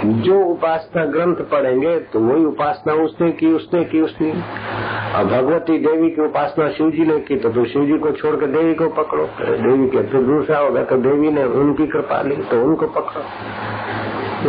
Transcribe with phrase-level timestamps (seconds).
[0.00, 4.30] जो उपासना ग्रंथ पढ़ेंगे तो वही उपासना उसने की उसने की उसने
[5.16, 8.46] और भगवती देवी की उपासना शिव जी ने की तो, तो शिव जी को छोड़कर
[8.46, 12.62] देवी को पकड़ो। देवी के फिर दूसरा होगा तो देवी ने उनकी कृपा ली तो
[12.62, 13.24] उनको पकड़ो।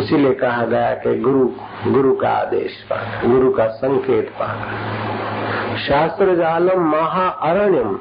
[0.01, 1.45] इसीलिए कहा गया कि गुरु
[1.87, 7.95] गुरु का आदेश पाकर गुरु का संकेत पाकर शास्त्र जालम महाअरण्यम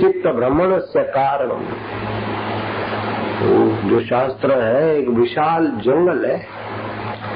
[0.00, 1.62] चित्त भ्रमण से कारणम
[3.88, 6.57] जो शास्त्र है एक विशाल जंगल है।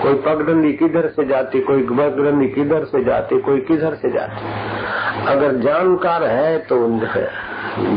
[0.03, 5.57] कोई पगडंडी किधर से जाती, कोई पगडंडी किधर से जाती, कोई किधर से जाती। अगर
[5.57, 6.77] जानकार है तो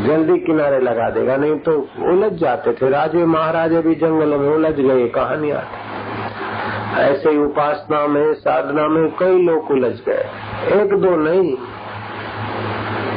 [0.07, 4.75] जल्दी किनारे लगा देगा, नहीं तो उलझ जाते थे। राजे महाराजे भी जंगल में उलझ
[4.75, 10.25] गए कहानी आती। ऐसे ही उपासना में, साधना में कई लोग उलझ गए।
[10.73, 11.57] एक दो नहीं।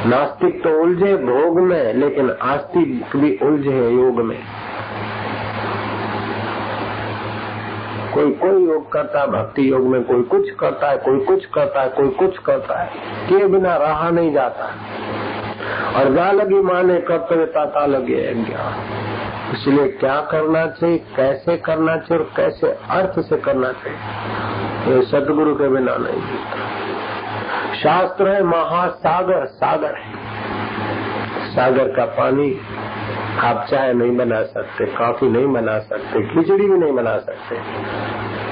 [0.07, 4.39] नास्तिक तो उलझे भोग में, लेकिन आस्तिक भी उलझे योग में।
[8.15, 11.83] कोई कोई योग करता है, भक्ति योग में कोई कुछ करता है, कोई कुछ करता
[11.83, 12.91] है, कोई कुछ करता है।
[13.29, 14.65] के बिना रहा नहीं जाता।
[15.97, 18.75] और गा लगी माने कर्तव्यता, ता लगे ज्ञान
[19.55, 23.99] इसलिए क्या करना चाहिए, कैसे करना चाहिए और कैसे अर्थ से करना चाहिए,
[24.95, 26.69] ये सदगुरु के बिना नहीं जीता।
[27.75, 30.29] शास्त्र है महासागर, सागर है।
[31.55, 32.61] सागर का पानी
[33.39, 37.57] आप चाय नहीं बना सकते, कॉफ़ी नहीं बना सकते, खिचड़ी भी नहीं बना सकते।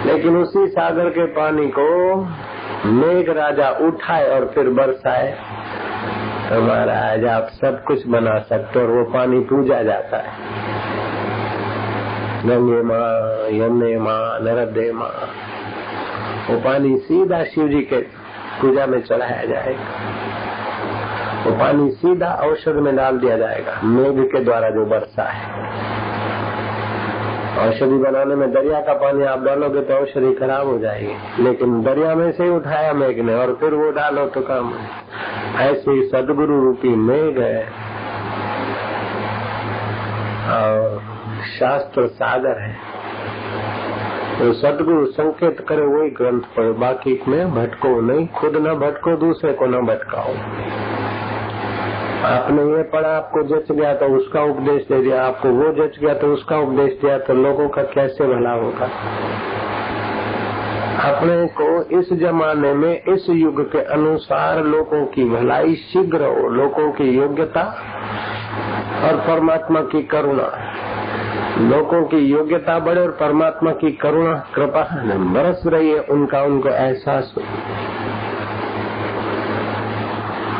[0.08, 2.16] लेकिन उसी सागर के पानी को
[2.86, 5.30] मेघ राजा उठाए और फिर बरसाए।
[6.50, 10.32] तो महाराज, आप सब कुछ बना सकते और वो पानी पूजा जाता है।
[12.46, 15.10] गंगे माँ, यमुने माँ नरदे माँ,
[16.50, 18.00] वो पानी सीधा शिव जी के
[18.60, 20.15] पूजा में चढ़ाया जाएगा।
[21.46, 25.66] वो पानी सीधा औषध में डाल दिया जाएगा। मेघ के द्वारा जो बरसा है।
[27.68, 32.14] औषधि बनाने में दरिया का पानी आप डालोगे तो औषधि खराब हो जाएगी। लेकिन दरिया
[32.14, 34.74] में से उठाया मेघ ने और फिर वो डालो तो काम
[35.56, 37.62] ऐसे सदगुरु रूपी मेघ है।
[40.50, 41.02] और
[41.60, 42.96] शास्त्र सागर है।
[44.38, 49.52] तो सदगुरु संकेत करे वही ग्रंथ पढ़ो। बाकी में भटको नहीं, खुद न भटको, दूसरे
[49.52, 50.34] को न भटकाओ।
[52.24, 56.14] आपने ये पढ़ा, आपको जच गया तो उसका उपदेश दे दिया, आपको वो जच गया
[56.14, 58.88] तो उसका उपदेश दिया तो लोगों का कैसे भला होगा?
[61.04, 66.90] अपने को इस जमाने में, इस युग के अनुसार लोगों की भलाई शीघ्र हो, लोगों
[66.92, 67.62] की योग्यता
[69.04, 70.50] और परमात्मा की करुणा।
[71.60, 74.82] लोगों की योग्यता बढ़े और परमात्मा की करुणा, कृपा
[75.34, 77.42] बरस रही है उनका उनको एहसास हो।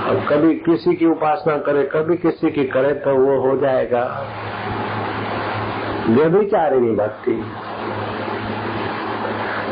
[0.07, 4.03] और कभी किसी की उपासना करे, कभी किसी की करे तो वो हो जाएगा।
[6.09, 7.33] व्यभिचारिणी भक्ति।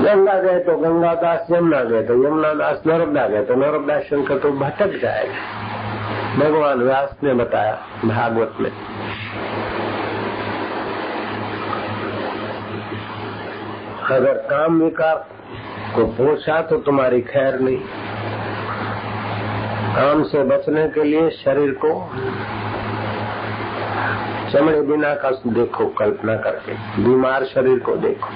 [0.00, 4.38] गंगा गए तो गंगा दास, यमुना गए तो यमुना दास, नर्मदा गए तो नर्मदा शंकर
[4.38, 5.34] तो भटक जाएगा
[6.38, 8.70] भगवान व्यास ने बताया भागवत में।
[14.10, 15.24] अगर काम विकार
[15.94, 17.78] को पोषा तो तुम्हारी खैर नहीं।
[19.94, 22.10] काम से बचने के लिए शरीर को
[24.52, 28.28] चमड़े बिना का देखो, कल्पना करके, बीमार शरीर को देखो।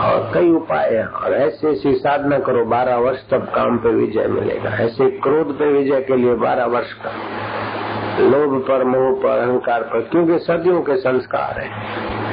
[0.00, 4.26] और कई उपाय हैं, और ऐसी ऐसी साधना करो, बारह वर्ष तब काम पे विजय
[4.26, 7.12] मिलेगा। ऐसे क्रोध पे विजय के लिए बारह वर्ष का।
[8.20, 11.70] लोभ पर, मोह पर, अहंकार पर, क्योंकि सदियों के संस्कार है,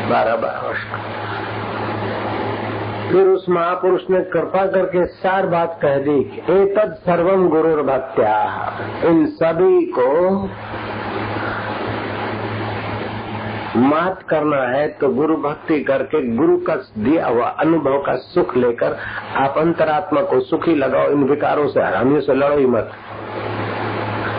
[0.10, 1.31] बारह बारह वर्ष का।
[3.12, 6.20] फिर उस महापुरुष ने कृपा करके सार बात कह दी
[6.76, 8.36] तद सर्वम गुरु भक्त्या
[9.06, 10.10] इन सभी को
[13.78, 18.98] मात करना है तो गुरु भक्ति करके गुरु का दिया हुआ अनुभव का सुख लेकर
[19.36, 22.92] आप अंतरात्मा को सुखी लगाओ, इन विकारों से हरामियों से लड़ो ही मत।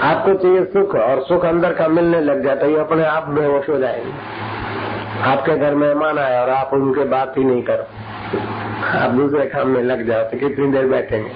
[0.03, 3.79] आपको चाहिए सुख, और सुख अंदर का मिलने लग जाता है अपने आप बेहोश हो
[3.79, 4.13] जाएँगे।
[5.23, 7.85] आपके घर मेहमान आए और आप उनके बात ही नहीं करो।
[8.99, 11.31] आप दूसरे काम में लग जाओ तो कितनी देर बैठेंगे?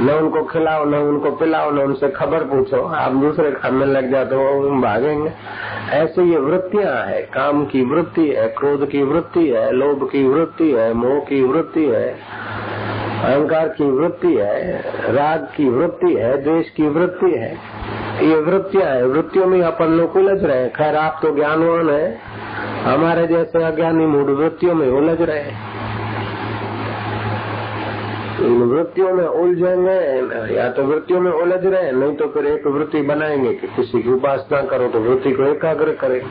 [0.00, 4.10] न उनको खिलाओ, न उनको पिलाओ, न उनसे खबर पूछो। आप दूसरे काम में लग
[4.10, 5.32] जाओ तो वो भागेंगे।
[5.90, 10.72] ऐसे ये वृत्तियाँ है। काम की वृत्ति है, क्रोध की वृत्ति है, लोभ की वृत्ति
[10.72, 12.08] है, मोह की वृत्ति है,
[13.24, 14.82] अहंकार की वृत्ति है,
[15.14, 17.58] राग की वृत्ति है, द्वेष की वृत्ति है।
[18.22, 22.18] ये वृत्तियाँ है। वृत्तियों में अपन लोग उलझ रहे हैं। खैर, आप तो ज्ञानवान है।
[22.84, 25.73] हमारे जैसे अज्ञानी मूड वृत्तियों में उलझ रहे इन
[28.40, 33.52] वृत्तियों में उलझेंगे या तो वृत्तियों में उलझ रहे, नहीं तो फिर एक वृत्ति बनाएँगे
[33.54, 36.22] कि किसी की उपासना करो तो वृत्ति को एकाग्र करे।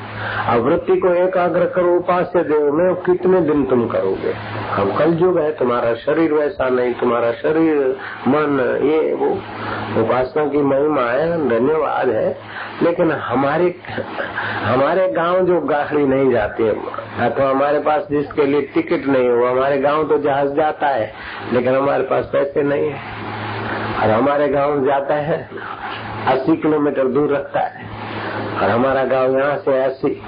[0.47, 4.33] अब वृत्ति को एकाग्र करो, उपास्य देव में कितने दिन तुम करोगे?
[4.73, 7.95] अब कल युग है, तुम्हारा शरीर वैसा नहीं, तुम्हारा शरीर,
[8.27, 9.29] मन, ये वो,
[10.01, 12.37] उपासना की महिमा है, धन्यवाद है।
[12.83, 13.75] लेकिन हमारे
[14.63, 19.29] हमारे गाँव जो गाड़ी नहीं जाती है अथवा तो हमारे पास जिसके लिए टिकट नहीं
[19.29, 21.11] हो, हमारे गाँव तो जहाज़ जाता है,
[21.53, 22.99] लेकिन हमारे पास पैसे नहीं है
[24.01, 25.37] और हमारे गाँव जाता है,
[26.27, 27.91] अस्सी किलोमीटर दूर रखता है।
[28.53, 30.21] और हमारा गाँव यहाँ से अस्सी।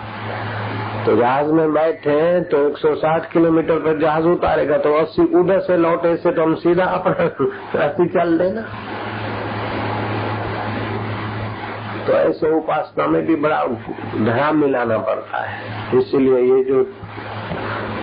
[1.05, 6.15] तो जहाज़ में बैठे तो 160 किलोमीटर पर जहाज़ उतारेगा तो 80 उधर से लौटे
[6.17, 7.25] से तो हम सीधा अपना
[7.85, 8.61] अस्सी चल देना।
[12.07, 13.63] तो ऐसे उपासना में भी बड़ा
[14.25, 16.83] ध्यान मिलाना पड़ता है। इसीलिए ये जो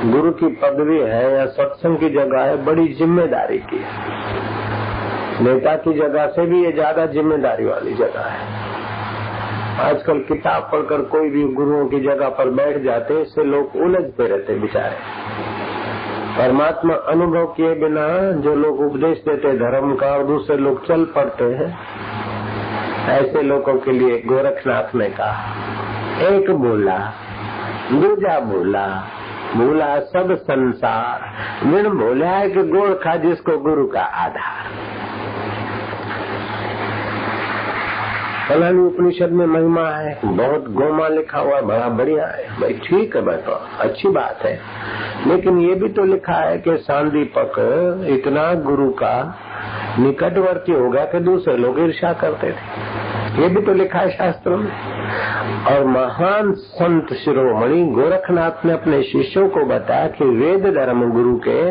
[0.05, 5.93] गुरु की पदवी है या सत्संग की जगह है, बड़ी ज़िम्मेदारी की है। नेता की
[5.99, 8.61] जगह से भी ये ज़्यादा ज़िम्मेदारी वाली जगह है।
[9.81, 14.59] आजकल किताब पढ़कर कोई भी गुरुओं की जगह पर बैठ जाते, इससे लोग उलझते रहते
[14.59, 14.97] बेचारे।
[16.37, 18.09] परमात्मा अनुभव किए बिना
[18.43, 21.73] जो लोग उपदेश देते धर्म का, और दूसरे लोग चल पड़ते हैं,
[23.13, 26.99] ऐसे लोगों के लिए गोरखनाथ ने कहा, एक बोला,
[27.93, 28.87] दूजा बोला
[29.57, 31.33] बोला, सब संसार।
[31.67, 34.69] विण बोला है कि गोरखा जिसको गुरु का आधार।
[38.49, 43.23] फलानी उपनिषद में महिमा है। बहुत गोमा लिखा हुआ, बड़ा बढ़िया है। भाई, ठीक है
[43.23, 44.61] बैठो अच्छी बात है।
[45.27, 47.53] लेकिन ये भी तो लिखा है कि सांदीपक
[48.09, 49.39] इतना गुरु का
[49.99, 53.02] निकटवर्ती हो गया कि दूसरे लोग ईर्षा करते थे।
[53.33, 54.71] ये भी तो लिखा है शास्त्रों में।
[55.67, 61.71] और महान संत शिरोमणि गोरखनाथ ने अपने शिष्यों को बताया कि वेद धर्म गुरु के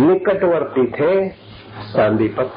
[0.00, 1.28] निकटवर्ती थे
[1.82, 2.50] सांदीपक।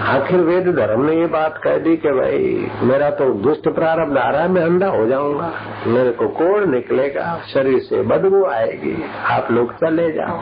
[0.00, 4.30] आखिर वेद धर्म ने ये बात कह दी कि भाई, मेरा तो दुष्ट प्रारब्ध आ
[4.30, 5.52] रहा है, मैं अंधा हो जाऊँगा।
[5.86, 10.40] मेरे को कोड़ निकलेगा, शरीर से बदबू आएगी, आप लोग चले जाओ।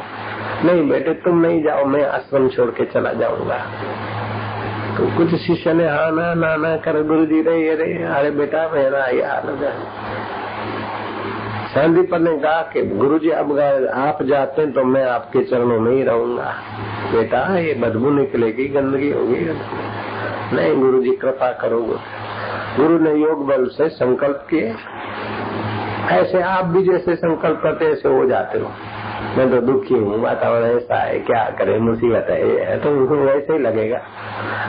[0.65, 3.59] नहीं बेटे, तुम नहीं जाओ, मैं आश्रम छोड़ के चला जाऊँगा।
[4.99, 8.31] तो कुछ शिष्य ने हाँ ना ना ना कर गुरु जी रे ये रे अरे
[8.31, 9.73] बेटा, मेरा ये हाल है
[12.19, 13.59] ने कहा कि गुरु जी अब
[13.95, 16.55] आप जाते हैं तो मैं आपके चरणों में ही रहूँगा।
[17.13, 19.41] बेटा, ये बदबू निकलेगी, गंदगी होगी।
[20.57, 21.81] नहीं गुरु जी कृपा करो
[22.77, 24.75] गुरु ने योग बल से संकल्प किए।
[26.11, 28.73] ऐसे आप भी जैसे संकल्प करते ऐसे हो जाते हो।
[29.19, 33.53] मैं तो दुखी हूँ, वातावरण ऐसा है, क्या करे, मुसीबत है, ये तो उनको वैसे
[33.53, 33.99] ही लगेगा।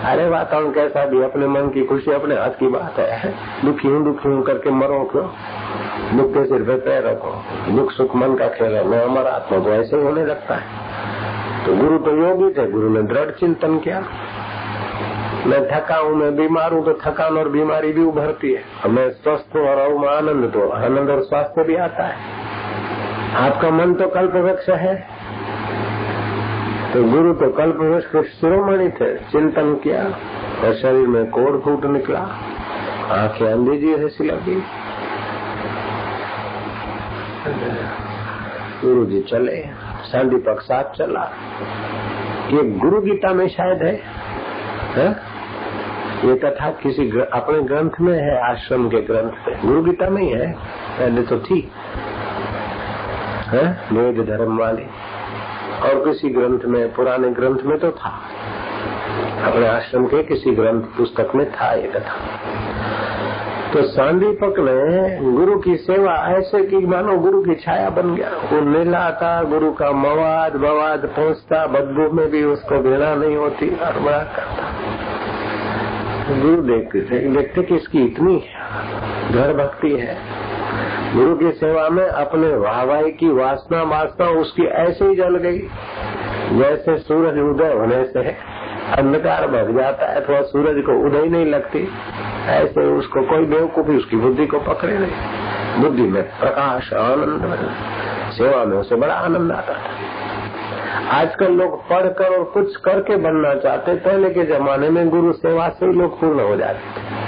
[0.05, 3.33] अरे वातावरण कैसा भी, अपने मन की खुशी, अपने हाथ की बात है।
[3.65, 5.25] दुखी हूँ दुखी हूँ करके मरो क्यों?
[6.17, 7.31] दुख के सिर पे पैर रखो।
[7.71, 11.75] दुख, सुख, मन का खेल है, मैं अमर आत्मा तो ऐसे होने लगता है। तो
[11.75, 13.99] गुरु तो योगी थे, गुरु ने दृढ़ चिंतन किया।
[15.47, 19.55] मैं थका हूँ, मैं बीमार हूँ तो थकान और बीमारी भी उभरती है। मैं स्वस्थ
[19.55, 22.38] हूँ और आनंद तो आनंद और स्वास्थ्य भी आता है।
[23.33, 24.95] आपका मन तो कल्प वृक्ष है।
[26.93, 30.03] तो गुरु तो कल्प वृक्ष के शिरोमणि थे। चिंतन किया
[30.63, 32.19] और शरीर में कोड़ फूट निकला।
[33.11, 34.63] आँखें अंधी जी ऐसी लगी।
[38.81, 39.63] गुरु जी चले
[40.03, 41.23] संदीपक साथ चला।
[42.49, 44.01] ये गुरु गीता में शायद है,
[44.93, 45.09] है?
[46.25, 50.29] ये कथा किसी अपने ग्रंथ में है आश्रम के ग्रंथ में गुरु गीता में ही
[50.29, 50.53] है
[50.99, 51.71] पहले तो थी।
[53.49, 54.83] है, वेद धर्म वाली।
[55.83, 58.21] और किसी ग्रंथ में, पुराने ग्रंथ में तो था।
[59.45, 62.15] अपने आश्रम के किसी ग्रंथ पुस्तक में था ये कथा।
[63.73, 68.61] तो सांदीपक ने गुरु की सेवा ऐसे की, मानो गुरु की छाया बन गया। वो
[68.61, 74.17] नीलाता, गुरु का मवाद बवाद पहुँचता, बदबू में भी उसको घृणा नहीं होती, और बड़ा
[74.17, 74.63] करता।
[76.41, 78.43] गुरु देखते थे देखते कि इसकी इतनी
[79.31, 80.38] घर भक्ति है।
[81.15, 85.59] गुरु की सेवा में अपने वाहवाही की वासना वासना उसकी ऐसे ही जल गई।
[86.59, 88.19] जैसे सूरज उदय होने से
[88.97, 91.87] अंधकार भग जाता है, अथवा सूरज को उदय नहीं लगती,
[92.47, 97.75] ऐसे उसको कोई बेवकूफ़ी, उसकी बुद्धि को पकड़े नहीं। बुद्धि में प्रकाश, आनंद,
[98.31, 103.95] सेवा में उसे बड़ा आनंद आता था। आजकल लोग पढ़कर और कुछ करके बनना चाहते
[103.95, 107.18] पहले के जमाने में गुरु सेवा से ही लोग पूर्ण हो जाते थे।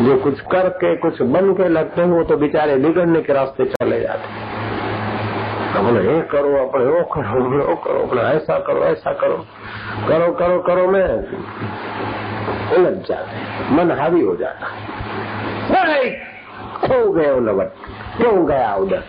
[0.00, 4.00] जो कुछ करके, कुछ बन के लगते हैं, वो तो बेचारे बिगड़ने के रास्ते चले
[4.00, 4.56] जाते
[5.78, 9.36] अपने ये करो अपने, वो करो वो करो, अपना ऐसा करो ऐसा करो।
[10.08, 11.04] करो करो करो, में
[12.72, 16.10] उलझ जाते मन हावी हो जाता है।
[16.74, 17.72] खो गए लवट
[18.16, 19.02] क्यों गया उधर?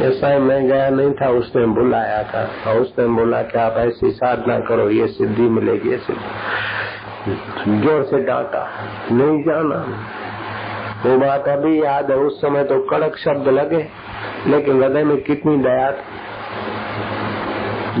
[0.00, 4.10] ऐसा ही मैं गया नहीं था उसने बुलाया था। और उसने बोला कि आप ऐसी
[4.10, 6.24] साधना करो, ये सिद्धि मिलेगी, ये सिद्धि।
[7.68, 8.68] ज़ोर से डांटा।
[9.12, 9.76] नहीं जाना।
[11.06, 13.88] वो बात अभी याद है, उस समय तो कड़क शब्द लगे,
[14.46, 16.28] लेकिन हृदय में कितनी दया थी।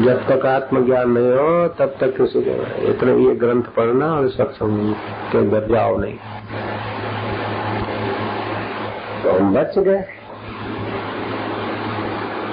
[0.02, 4.94] जब तक आत्मज्ञान नहीं हो, तब तक किसी को इतने ये ग्रंथ पढ़ना और सत्संग
[5.32, 6.14] के अंदर जाओ नहीं।
[9.22, 10.04] तो हम बच गए।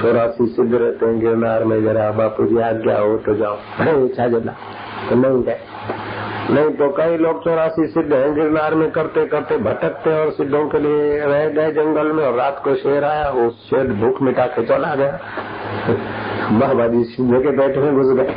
[0.01, 3.55] चौरासी सिद्ध रहते हैं, गिरनार में जरा बापू जी आज्ञा हो तो जाओ।
[4.05, 4.51] इच्छा जला
[5.09, 5.59] तो नहीं गए।
[6.45, 10.79] नहीं तो कई लोग चौरासी सिद्ध हैं, गिरनार में करते करते भटकते और सिद्धों के
[10.79, 14.65] लिए रह गए जंगल में और रात को शेर आया वो शेर भूख मिटा के
[14.65, 15.19] चला गया।
[16.59, 18.35] बाबाजी सिंह के पेट में घुस गए।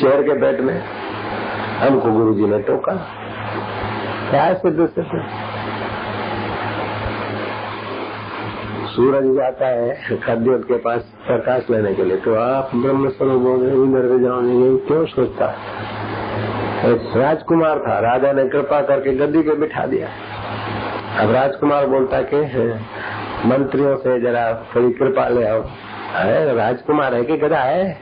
[0.00, 0.74] शेर के पेट में
[1.80, 2.94] हमको गुरु जी ने टोका।
[4.30, 5.22] क्या है सिद्ध सिद्ध?
[8.90, 13.58] सूरज जाता है, खद्योत के पास प्रकाश लेने के लिए तो आप ब्रह्म स्वरूप बोल
[13.60, 15.46] रहे इधर से जाओ यही क्यों सोचता?
[15.46, 15.99] एक
[17.16, 20.08] राजकुमार था, राजा ने कृपा करके गद्दी पे बिठा दिया।
[21.22, 22.36] अब राजकुमार बोलता कि
[23.48, 25.62] मंत्रियों से जरा थोड़ी कृपा ले आओ।
[26.14, 27.98] अरे, राजकुमार है कि गधा है?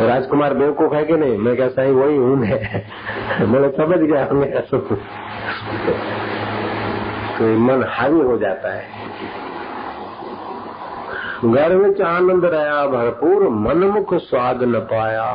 [0.00, 1.38] राजकुमार बेवकूफ़ है कि नहीं?
[1.38, 2.36] मैं क्या सही वही हूँ?
[2.36, 2.82] मैं
[3.52, 4.52] बोले समझ गया हमें
[7.38, 8.82] तो मन हावी हो जाता है।
[11.52, 15.26] घर आनंद रहा भरपूर मनमुख स्वाद न पाया।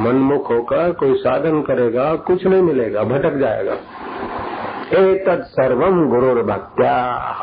[0.00, 3.76] मनमुख होकर कोई साधन करेगा, कुछ नहीं मिलेगा, भटक जाएगा।
[4.98, 6.92] एतद सर्वम गुरु भक्त्या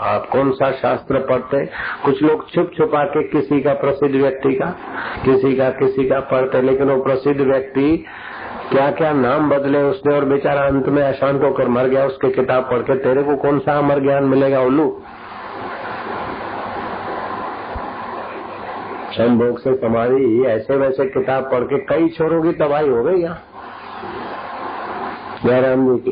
[0.02, 1.66] आप कौन सा शास्त्र पढ़ते?
[2.06, 4.66] कुछ लोग छुप छुपा के किसी का प्रसिद्ध व्यक्ति का,
[5.26, 8.06] किसी का किसी का पढ़ते, लेकिन वो प्रसिद्ध व्यक्ति
[8.72, 12.64] क्या क्या नाम बदले उसने और बेचारा अंत में अशांत होकर मर गया, उसके किताब
[12.64, 15.02] पढ़ के, तेरे को कौन सा अमर ज्ञान मिलेगा, उल्लू?
[19.20, 23.40] संभोग से समाधि ऐसे वैसे किताब पढ़ के कई छोरों की तबाही हो गई यहाँ।
[25.46, 26.12] जयराम जी की।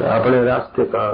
[0.00, 1.06] अपने रास्ते का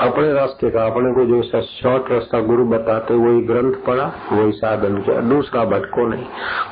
[0.00, 4.96] अपने रास्ते का, अपने को जो शॉर्ट रास्ता गुरु बताते, वही ग्रंथ पढ़ा, वही साधन
[4.96, 6.26] किया। दूसरा भटको नहीं।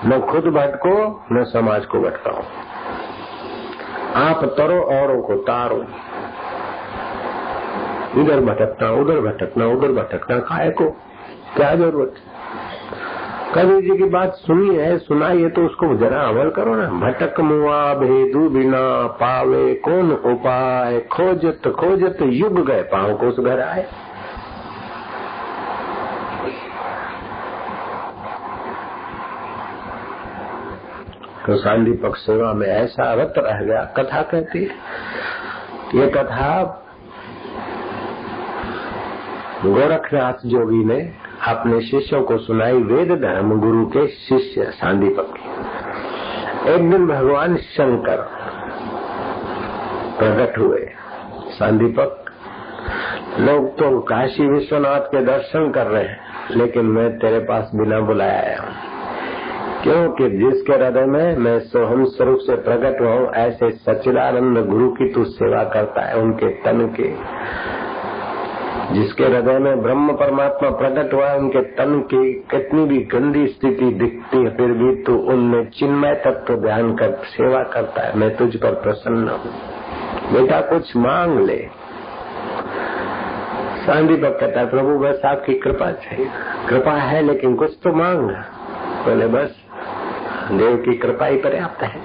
[0.06, 2.42] न खुद भटको न समाज को भटकाओ
[4.22, 5.84] आप तरो औरों को तारो।
[8.16, 10.96] इधर भटकना, उधर भटकना उधर भटकना काय को।
[11.56, 12.14] क्या ज़रूरत?
[13.54, 17.40] कबीर जी की बात सुनी है सुनाई है तो उसको जरा अमल करो ना। भटक
[17.40, 18.80] मुआ भेदू बिना
[19.20, 20.98] पावे, कौन उपाय?
[21.12, 23.86] खोजत खोजत युग गए पाओ को उस घर आए।
[31.46, 31.56] तो
[32.02, 34.74] पक्ष सेवा में ऐसा रत रह गया। कथा कहती है,
[35.94, 36.52] ये कथा
[39.64, 41.00] गोरखनाथ जोगी ने
[41.46, 45.34] अपने शिष्यों को सुनाई वेद धर्म गुरु के शिष्य सांदीपक।
[46.66, 48.16] एक दिन भगवान शंकर
[50.18, 50.88] प्रकट हुए।
[51.48, 52.24] सांदीपक,
[53.40, 56.18] लोग तो काशी विश्वनाथ के दर्शन कर रहे हैं,
[56.50, 58.92] लेकिन मैं तेरे पास बिना बुलाया आया हूँ।
[59.82, 65.24] क्योंकि जिसके हृदय में मैं सोहम स्वरूप से प्रकट हुआ ऐसे सचिदानंद गुरु की तू
[65.24, 67.14] सेवा करता है, उनके तन के
[68.92, 74.38] जिसके हृदय में ब्रह्म परमात्मा प्रकट हुआ, उनके तन की कितनी भी गंदी स्थिति दिखती
[74.38, 78.70] है, फिर भी तू उनमें चिन्मय तत्व ध्यान कर, सेवा करता है। मैं तुझ पर
[78.70, 79.52] प्रसन्न हूँ।
[80.32, 81.68] बेटा, कुछ मांग ले।
[83.86, 86.26] सांदी पर कहता है, प्रभु, बस आपकी कृपा चाहिए।
[86.68, 88.30] कृपा है, लेकिन कुछ तो मांग।
[89.06, 89.56] बोले, बस,
[90.52, 92.00] देव की कृपा ही पर्याप्त है।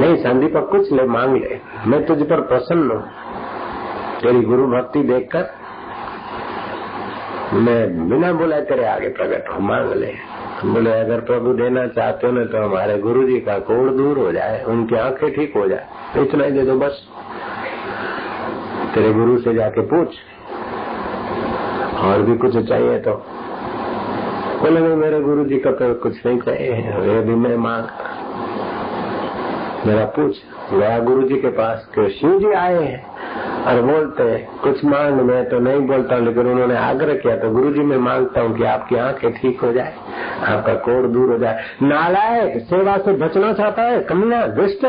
[0.00, 3.19] नहीं संदीपक कुछ ले, मांग ले। मैं तुझ पर प्रसन्न हूँ।
[4.20, 5.44] तेरी गुरु भक्ति देखकर
[7.52, 10.14] मैं बिना बुलाए तेरे आगे प्रकट हूँ, मांग ले।
[10.64, 14.32] बोले, अगर प्रभु देना चाहते हो ना तो हमारे गुरु जी का कोड़ दूर हो
[14.32, 15.86] जाए, उनकी आँखें ठीक हो जाए।
[16.16, 17.02] इतना ही दे दो, बस।
[18.94, 20.08] तेरे गुरु से जाके पूछ।
[21.98, 23.12] और भी कुछ चाहिए तो।
[24.60, 27.84] बोले नहीं मेरे गुरु जी का तो कुछ नहीं चाहिए वे भी मैं मांग
[29.86, 30.36] मेरा पूछ
[30.72, 33.10] गया गुरु जी के पास कि शिव जी आए हैं।
[33.60, 34.24] और बोलते,
[34.62, 37.96] कुछ मांग मैं तो नहीं बोलता हूँ लेकिन उन्होंने आग्रह किया तो गुरु जी मैं
[37.98, 39.94] माँगता हूँ कि आपकी आँखें ठीक हो जाए
[40.46, 44.86] आपका कोर दूर हो जाए। नालायक सेवा से बचना चाहता है कमिया दुष्ट।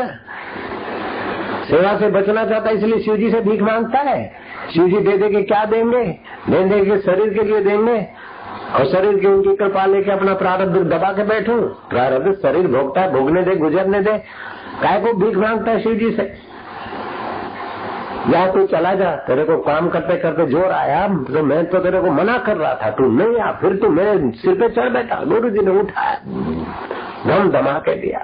[1.66, 4.32] सेवा से बचना चाहता है, इसलिए शिव जी से भीख माँगता है।
[4.74, 6.04] शिव जी दे दे के क्या देंगे?
[6.50, 7.98] दे दे के शरीर के लिए देंगे।
[8.74, 11.60] और शरीर की उनकी कृपा लेके अपना प्रारब्ध दबा के बैठू।
[11.90, 14.16] प्रारब्ध शरीर भोगता है, भोगने दे, गुजरने दे।
[14.82, 16.51] काय को भीख माँगता है शिव जी से?
[18.30, 22.00] या तू चला जा, तेरे को काम करते करते ज़ोर आया तो मैं तो तेरे
[22.00, 25.16] को मना कर रहा था, तू नहीं आ, फिर तू मेरे सिर पे चढ़ बैठा,
[25.24, 26.16] गुरु जी ने उठाया,
[27.26, 28.20] दम दमा के दिया।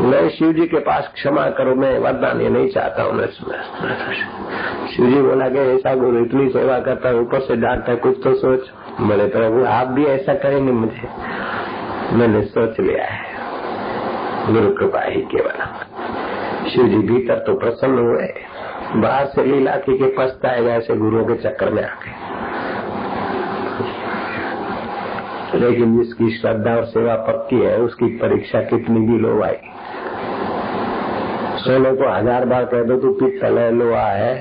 [0.00, 5.06] मैं शिव जी के पास क्षमा करो, मैं वरदान ये नहीं चाहता हूँ, मैं शिव।
[5.06, 8.34] जी बोला कि, ऐसा गुरु, इतनी सेवा करता है, ऊपर से डांटता है, कुछ तो
[8.34, 8.70] सोच।
[9.00, 11.08] बोले, प्रभु, आप भी ऐसा करेंगे मुझे।
[12.12, 13.24] मैंने सोच लिया है,
[14.46, 15.95] गुरु कृपा ही केवल
[16.66, 18.28] शिव जी भीतर तो प्रसन्न हुए।
[18.96, 22.10] बाहर से लीला की के पछताएगा ऐसे गुरुओं के चक्कर में आके
[25.56, 29.56] लेकिन जिसकी श्रद्धा और सेवा पक्की है, उसकी परीक्षा कितनी भी लो आई।
[31.58, 34.34] सोने को हज़ार बार कह दो, तू पित्तल है, लोहा है।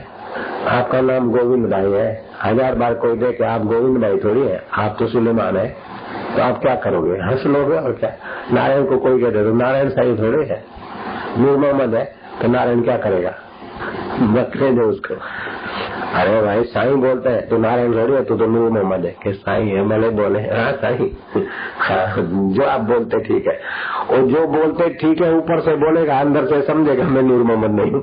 [0.69, 2.09] आपका नाम गोविंद भाई है।
[2.43, 5.67] हज़ार बार कोई दे कि आप गोविंद भाई थोड़ी है। आप तो सुलेमान है।
[6.35, 7.19] तो आप क्या करोगे?
[7.21, 8.11] हंस लोगे और क्या?
[8.53, 10.63] नारायण को कोई कह दे तो नारायण साई थोड़े है।
[11.37, 12.03] नूर मोहम्मद है
[12.41, 13.33] तो नारायण क्या करेगा?
[14.33, 15.13] बकरे दो उसको।
[16.13, 19.33] अरे भाई साईं बोलते हैं तो नारायण थोड़ी है तू तो नूर मोहम्मद है। कि
[19.33, 21.09] साईं है भले बोले। हाँ साईं।
[21.79, 22.15] हाँ,
[22.53, 23.59] जो आप बोलते ठीक है।
[24.09, 27.91] और जो बोलते ठीक है ऊपर से बोलेगा अंदर से समझेगा मैं नूर मोहम्मद नहीं
[27.91, 28.01] हूँ।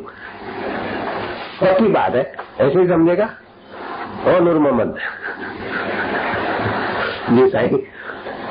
[1.62, 3.28] पक्की बात है ऐसे ही समझेगा।
[4.26, 4.96] ओ नूर मोहम्मद
[7.30, 7.78] जी साईं।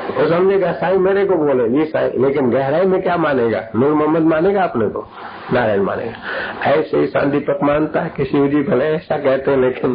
[0.02, 3.60] वो समझेगा साईं, मेरे को बोले ये साईं, लेकिन गहराई में क्या मानेगा?
[3.76, 5.08] नूर मोहम्मद मानेगा अपने को?
[5.52, 9.94] नारायण मानेगा। ऐसे ही शांतिपक मानता है कि शिव जी भले ऐसा कहते हैं, लेकिन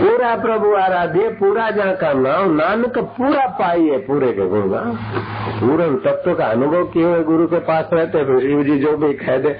[0.00, 4.80] पूरा प्रभु आराध्य, पूरा जहाँ का नाम नानक पूरा पाइए पूरे के का।
[5.60, 9.12] पूरे तत्व का अनुभव किए हुए गुरु के पास रहते फिर शिव जी जो भी
[9.12, 9.56] कह दे।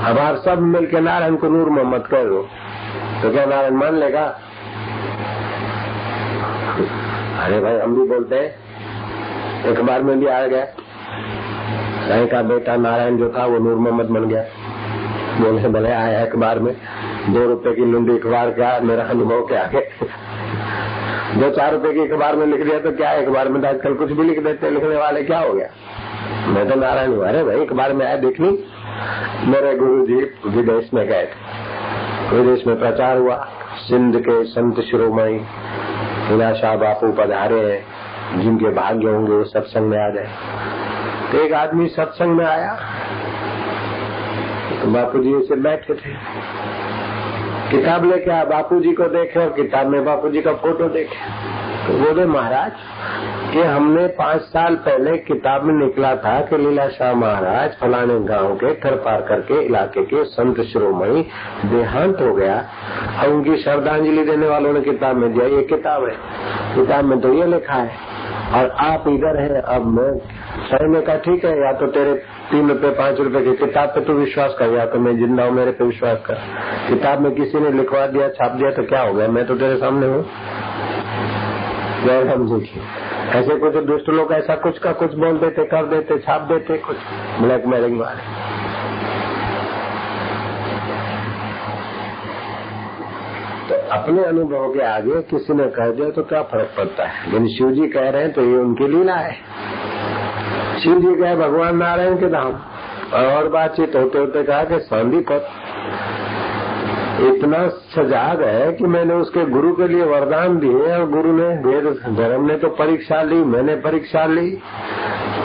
[0.00, 2.48] हमारे सब मिलके नारायण को नूर मोहम्मद कह दो।
[3.22, 4.38] तो क्या नारायण मान लेगा?
[7.44, 10.64] अरे भाई, हम भी बोलते हैं। एक बार में भी आ गया।
[12.04, 14.42] साई का बेटा नारायण जो था, वो नूर मोहम्मद बन गया।
[15.40, 16.72] बोले भले आया एक बार में।
[17.30, 19.80] दो रुपए की लुंडी अखबार क्या मेरा अनुभव क्या आगे
[21.40, 24.12] दो चार रुपए की अखबार में लिख दिया तो क्या अखबार में तो आजकल कुछ
[24.12, 25.68] भी लिख देते, लिखने वाले क्या हो गया?
[26.46, 28.48] मैं तो नारायण हूँ। अरे भाई अखबार में आया, देखनी।
[29.46, 30.14] मेरे गुरु जी
[30.46, 33.36] विदेश में गए थे। विदेश में प्रचार हुआ।
[33.78, 35.40] सिंध के संत शिरोमणि
[36.54, 40.28] शाह बापू पधारे हैं, जिनके भाग्य होंगे वो सत्संग में आ जाए
[41.32, 42.72] तो एक आदमी सत्संग में आया।
[44.80, 46.12] तो बापू जी उसे बैठे थे।
[47.70, 51.16] किताब लेके आया। बापू जी को देखे और किताब में बापू जी का फ़ोटो देखे।
[51.84, 52.72] तो बोले, महाराज
[53.52, 58.54] कि हमने पाँच साल पहले किताब में निकला था कि लीला शाह महाराज फलाने गाँव
[58.54, 61.24] के थर पार करके इलाके के संत शिरोमणि
[61.66, 62.56] देहांत हो गया
[63.20, 66.16] और उनकी श्रद्धांजलि देने वालों ने किताब में दिया। ये किताब है।
[66.74, 68.12] किताब में तो ये लिखा है,
[68.54, 70.10] और आप इधर है, अब मैं
[70.64, 72.14] सही में कहा, ठीक है, या तो तेरे
[72.50, 75.52] तीन रुपए पाँच रुपए की किताब पे तू विश्वास कर, या तो मैं ज़िंदा हूँ,
[75.52, 76.40] मेरे पे विश्वास कर।
[76.88, 79.28] किताब में किसी ने लिखवा दिया, छाप दिया तो क्या हो गया?
[79.28, 80.24] मैं तो तेरे सामने हूँ।
[82.04, 82.80] जी की
[83.38, 86.96] ऐसे कुछ दुष्ट लोग ऐसा कुछ का कुछ बोल देते, कर देते, छाप देते, कुछ
[87.40, 88.22] ब्लैक मेलिंग वाले
[93.68, 97.32] तो अपने अनुभव के आगे किसी ने कह दिया तो क्या फ़र्क पड़ता है?
[97.32, 99.34] लेकिन शिव जी कह रहे हैं तो ये उनकी लीला है।
[100.80, 102.52] शिव जी कहे, भगवान नारायण के धाम।
[103.14, 105.48] और बातचीत होते होते कहा कि सांदीपत
[107.20, 112.16] इतना सजाग है कि मैंने उसके गुरु के लिए वरदान दिए और गुरु ने वेद
[112.16, 114.50] धर्म ने तो परीक्षा ली, मैंने परीक्षा ली।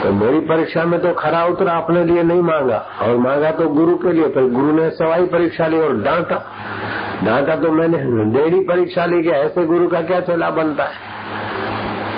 [0.02, 3.96] तो मेरी परीक्षा में तो खरा उतरा, अपने लिए नहीं मांगा। और मांगा तो गुरु
[3.96, 6.44] के लिए फिर गुरु ने सवाई परीक्षा ली और डांटा।
[7.24, 7.98] डांटा तो मैंने
[8.38, 11.10] डेढ़ी परीक्षा ली कि ऐसे गुरु का क्या चला बनता है।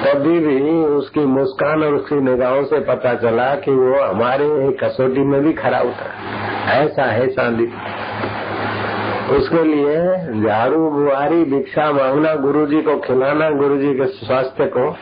[0.04, 5.40] तभी भी उसकी मुस्कान और उसकी निगाहों से पता चला कि वो हमारे कसौटी में
[5.42, 7.68] भी खरा उतरा। ऐसा है चांदी।
[9.36, 9.96] उसके लिए
[10.42, 14.96] झाड़ू बुहारी भिक्षा मांगना, गुरुजी को खिलाना, गुरुजी के स्वास्थ्य को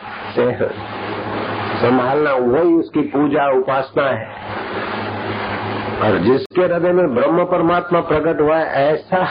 [1.77, 4.27] संभालना, वही उसकी पूजा, उपासना है।
[6.01, 9.21] और जिसके हृदय में ब्रह्म परमात्मा प्रकट हुआ है, ऐसा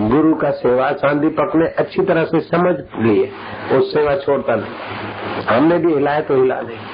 [0.00, 3.30] गुरु का सेवा चांदीपक ने अच्छी तरह से समझ लिए।
[3.72, 6.93] वो सेवा छोड़ता नहीं। हमने भी हिलाए तो हिला दे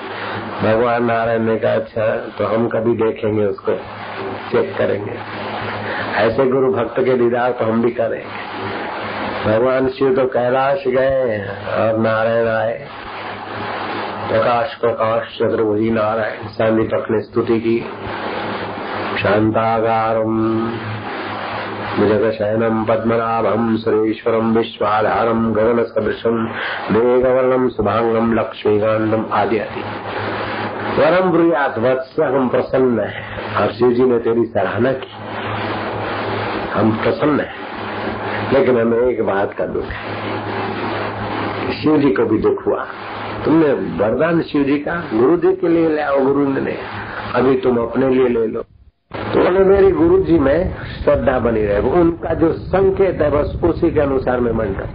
[0.62, 3.72] भगवान नारायण ने कहा अच्छा तो हम कभी देखेंगे उसको
[4.52, 5.14] चेक करेंगे।
[6.14, 8.50] ऐसे गुरु भक्त के दीदार तो हम भी करेंगे।
[9.44, 12.88] भगवान शिव तो कैलाश गए और नारायण आए।
[14.28, 17.78] प्रकाश प्रकाश वही नारायण सांदीपक ने स्तुति की।
[19.22, 20.70] शान्तागारम्
[21.96, 26.48] भुजगशयनम् पद्मनाभम्, सुरेश्वरम् विश्वाधारम्, गगनसदृशम्,
[26.92, 29.84] मेघवर्णम् शुभाङ्गम् लक्ष्मीकान्तम् आदि आदि।
[31.00, 33.22] परम ब्रियात वत्स हम प्रसन्न है।
[33.56, 35.08] और शिव जी ने तेरी सराहना की।
[36.72, 37.52] हम प्रसन्न है,
[38.52, 40.14] लेकिन हमें एक बात का दुख है।
[41.82, 42.84] शिव जी को भी दुख हुआ।
[43.44, 46.76] तुमने वरदान शिव जी का गुरु जी के लिए ले आओ गुरु ने।
[47.34, 48.62] अभी तुम अपने लिए ले लो।
[49.12, 53.90] तो बोले, मेरी गुरु जी में श्रद्धा बनी रहे। उनका जो संकेत है, बस उसी
[53.90, 54.88] के अनुसार मैं मन कर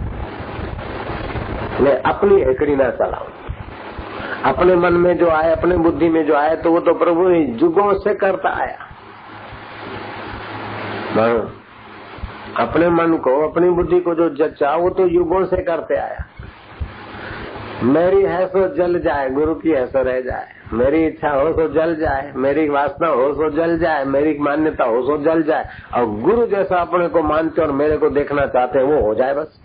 [1.80, 3.35] मैं अपनी एकड़ी ना चलाऊ।
[4.44, 7.92] अपने मन में जो आए, अपने बुद्धि में जो आए तो वो तो प्रभु जुगों
[7.94, 8.78] से करता आया।
[12.58, 16.24] अपने मन को, अपनी बुद्धि को जो जचा वो तो युगों से करते आया।
[17.82, 21.68] मेरी है सो जल जाए, गुरु की है सो रह जाए। मेरी इच्छा हो सो
[21.68, 26.06] जल जाए, मेरी वासना हो सो जल जाए, मेरी मान्यता हो सो जल जाए। और
[26.06, 29.60] गुरु जैसा अपने को मानते और मेरे को देखना चाहते हैं, वो हो जाए बस।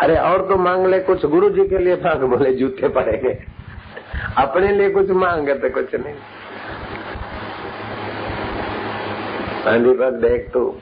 [0.00, 3.44] अरे और तो मांग ले, कुछ गुरु जी के लिए मांग, बोले जूते पड़ेंगे।
[4.38, 6.14] अपने लिए कुछ मांगे तो कुछ नहीं।
[9.84, 10.76] दीपक देख तू,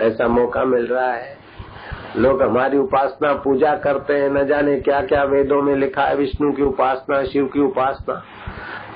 [0.00, 1.36] ऐसा मौका मिल रहा है।
[2.16, 6.52] लोग हमारी उपासना पूजा करते हैं, न जाने क्या क्या वेदों में लिखा है, विष्णु
[6.52, 8.22] की उपासना, शिव की उपासना।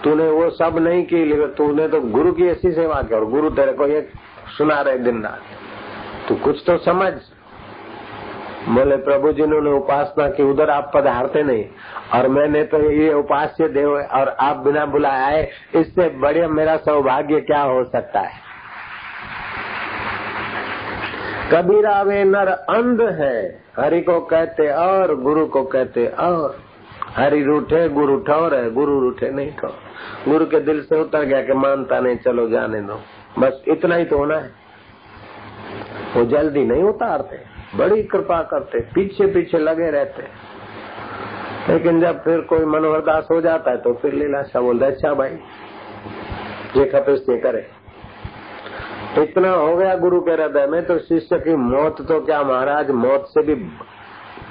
[0.05, 3.51] तूने वो सब नहीं की, लेकिन तूने तो गुरु की ऐसी सेवा की, और गुरु
[3.51, 4.09] तेरे को ये
[4.59, 5.41] सुना रहे दिन रात।
[6.29, 7.13] तू कुछ तो समझ।
[8.69, 11.65] बोले प्रभु जिन्होंने उपासना की, उधर आप पधारते नहीं।
[12.15, 17.41] और मैंने तो ये उपास्य देव और आप बिना बुलाए आए इससे बढ़िया मेरा सौभाग्य
[17.41, 18.51] क्या हो सकता है?
[21.53, 26.63] कबीरा वे नर अंध है। हरि को कहते और, गुरु को कहते और।
[27.17, 29.79] हरि रूठे, गुरु ठौर है, गुरु रूठे नहीं ठौर।
[30.29, 33.01] गुरु के दिल से उतर गया कि मानता नहीं, चलो जाने दो।
[33.39, 34.51] बस इतना ही तो होना है।
[36.17, 40.23] वो जल्दी नहीं उतारते। बड़ी कृपा करते, पीछे पीछे लगे रहते।
[41.69, 45.39] लेकिन जब फिर कोई मनोहरदास हो जाता है तो फिर लीलाशा बोलता अच्छा भाई,
[46.77, 47.67] ये खपिस करे।
[49.19, 53.25] इतना हो गया गुरु के हृदय में तो शिष्य की मौत तो क्या महाराज, मौत
[53.29, 53.55] से भी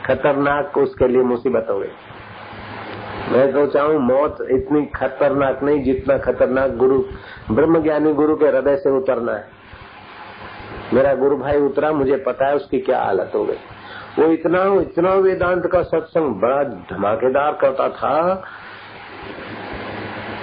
[0.06, 1.92] खतरनाक उसके लिए मुसीबत हो गई।
[3.32, 7.00] मैं तो चाहूँ मौत इतनी खतरनाक नहीं जितना खतरनाक गुरु
[7.52, 9.59] ब्रह्म ज्ञानी गुरु के हृदय से उतरना है।
[10.94, 13.58] मेरा गुरु भाई उतरा, मुझे पता है उसकी क्या हालत हो गई।
[14.20, 18.34] वो इतना इतना वेदांत का सत्संग बड़ा धमाकेदार करता था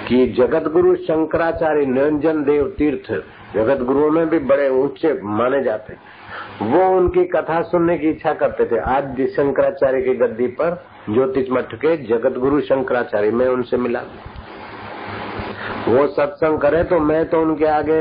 [0.08, 3.10] कि जगत गुरु शंकराचार्य निरंजन देव तीर्थ
[3.54, 5.94] जगत गुरुओं में भी बड़े ऊँचे माने जाते
[6.62, 10.74] वो उनकी कथा सुनने की इच्छा करते थे। आज शंकराचार्य की गद्दी पर
[11.10, 14.00] ज्योतिष मठ के जगत गुरु शंकराचार्य, मैं उनसे मिला।
[15.88, 18.00] वो सत्संग करे तो मैं तो उनके आगे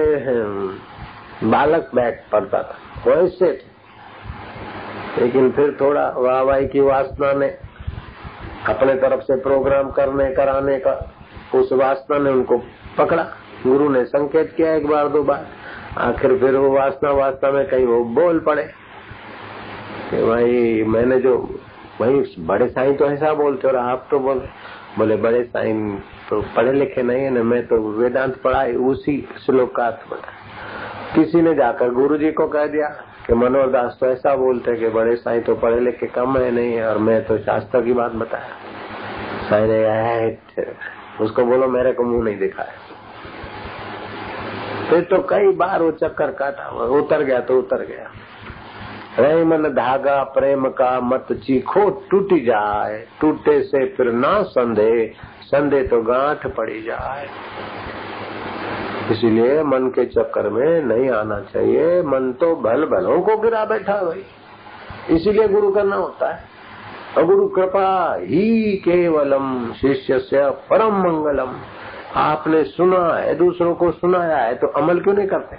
[1.44, 2.76] बालक बैठ पड़ता था।
[3.08, 3.76] वैसे थे।
[5.22, 7.48] लेकिन फिर थोड़ा वाहवाही की वासना ने
[8.70, 11.14] अपने तरफ़ से प्रोग्राम करने, कराने का
[11.56, 12.58] उस वासना ने उनको
[12.98, 13.24] पकड़ा।
[13.68, 15.48] गुरु ने संकेत किया एक बार, दो बार।
[15.98, 18.64] आखिर फिर वो वासना वासना में कहीं वो बोल पड़े
[20.12, 21.60] कि भाई, मैंने जो
[22.02, 24.48] वही बड़े साईं तो ऐसा बोलते और आप तो बोले
[24.98, 25.96] बोले, बड़े साईं
[26.30, 30.35] तो पढ़े लिखे नहीं है, ना मैं तो वेदांत पढ़ाई, उसी श्लोक का बता
[31.16, 32.88] किसी ने जाकर गुरु जी को कह दिया
[33.28, 36.82] कि मनोहर दास तो ऐसा बोलते कि बड़े साईं तो पढ़े लिखे कम है नहीं
[36.82, 38.50] और मैं तो शास्त्र की बात बताया।
[39.50, 40.66] साईं ने
[41.22, 42.74] उसको बोलो, मेरे को मुँह नहीं दिखाया।
[44.90, 48.12] फिर तो कई बार वो चक्कर काटा, उतर गया तो उतर गया।
[49.20, 55.84] रही मन धागा, प्रेम का मत चीखो, टूट जाए, टूटे से फिर ना संदे संदे
[55.84, 57.28] तो गांठ पड़ी जाए।
[59.12, 64.02] इसीलिए मन के चक्कर में नहीं आना चाहिए। मन तो भल भलों को गिरा बैठा
[64.04, 64.24] भाई।
[65.16, 66.44] इसीलिए गुरु करना होता है।
[67.18, 71.54] और गुरु कृपा ही केवलम शिष्य से परम मंगलम।
[72.16, 75.56] आपने सुना है, दूसरों को सुनाया है तो अमल क्यों नहीं करते?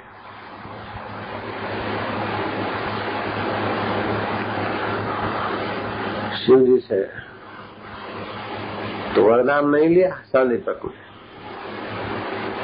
[6.36, 7.02] शिव जी से
[9.14, 11.05] तो वरदान नहीं लिया, शांति तक में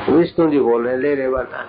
[0.09, 1.67] विष्णु जी बोल रहे ले रे वरदान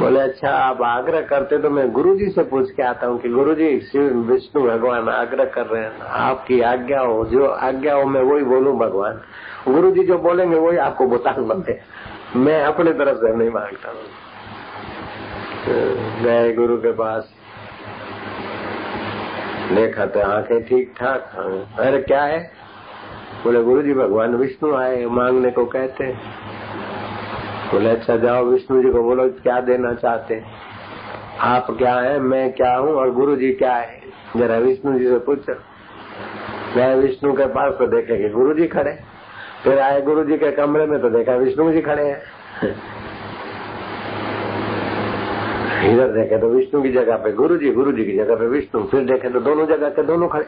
[0.00, 3.28] बोले अच्छा आप आग्रह करते तो मैं गुरु जी से पूछ के आता हूँ कि
[3.28, 8.04] गुरु जी शिव विष्णु भगवान आग्रह कर रहे हैं, आपकी आज्ञा हो, जो आज्ञा हो,
[8.04, 9.20] मैं वही बोलूँ भगवान।
[9.68, 11.80] गुरु जी जो बोलेंगे, वही आपको बंदे
[12.36, 13.98] मैं अपने तरफ़ से नहीं माँगता हूँ।
[16.22, 17.32] गए गुरु के पास।
[19.72, 21.32] देखा तो आँखें ठीक ठाक
[21.78, 22.50] अरे, क्या है?
[23.44, 26.04] बोले गुरु जी भगवान विष्णु आए, मांगने को कहते
[27.66, 30.42] बोले अच्छा जाओ, विष्णु जी को बोलो, क्या देना चाहते
[31.40, 32.20] आप क्या है?
[32.20, 32.94] मैं क्या हूँ?
[32.94, 34.00] और गुरु जी क्या है?
[34.36, 35.54] जरा विष्णु जी से पूछो.
[36.76, 38.98] मैं विष्णु के पास तो देखेंगे गुरु जी खड़े
[39.64, 42.22] फिर आए गुरु जी के कमरे में तो देखा विष्णु जी खड़े हैं।
[45.86, 48.82] इधर देखे तो विष्णु की जगह पे गुरु जी गुरु जी की जगह पे विष्णु,
[48.82, 50.46] फिर देखे तो दोनों जगह के दोनों खड़े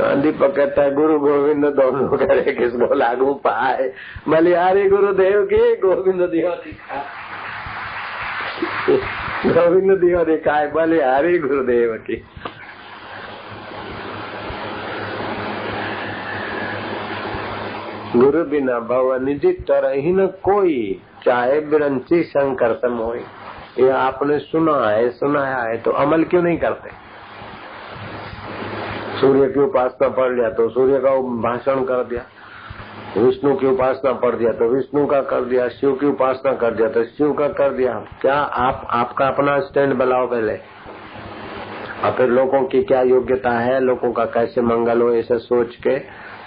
[0.00, 3.92] दीपक कहता है, गुरु गोविंद दोनों करे किसको लागू पाए।
[4.28, 7.04] बलिहारी गुरुदेव की गोविंद दियो दिखा
[9.46, 12.22] गोविंद दियो दिखाए बलिहारी गुरुदेव की।
[18.16, 23.24] गुरु बिना भवन जित रही न कोई, चाहे बिरंची शंकर समोई।
[23.78, 27.07] ये आपने सुना है, सुनाया है तो अमल क्यों नहीं करते?
[29.20, 31.10] सूर्य की उपासना पढ़ लिया तो सूर्य का
[31.42, 32.22] भाषण कर दिया,
[33.16, 36.88] विष्णु की उपासना पढ़ दिया तो विष्णु का कर दिया, शिव की उपासना कर दिया
[36.88, 40.54] तो शिव का कर दिया। क्या आप, आपका अपना स्टैंड बनाओ पहले?
[41.98, 43.80] और फिर लोगों की क्या योग्यता है?
[43.80, 45.10] लोगों का कैसे मंगल हो?
[45.14, 45.96] ऐसे सोच के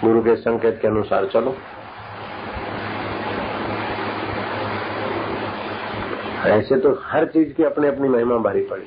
[0.00, 1.54] गुरु के संकेत के अनुसार चलो।
[6.48, 8.86] ऐसे तो हर चीज़ की अपनी अपनी महिमा भारी पड़ी।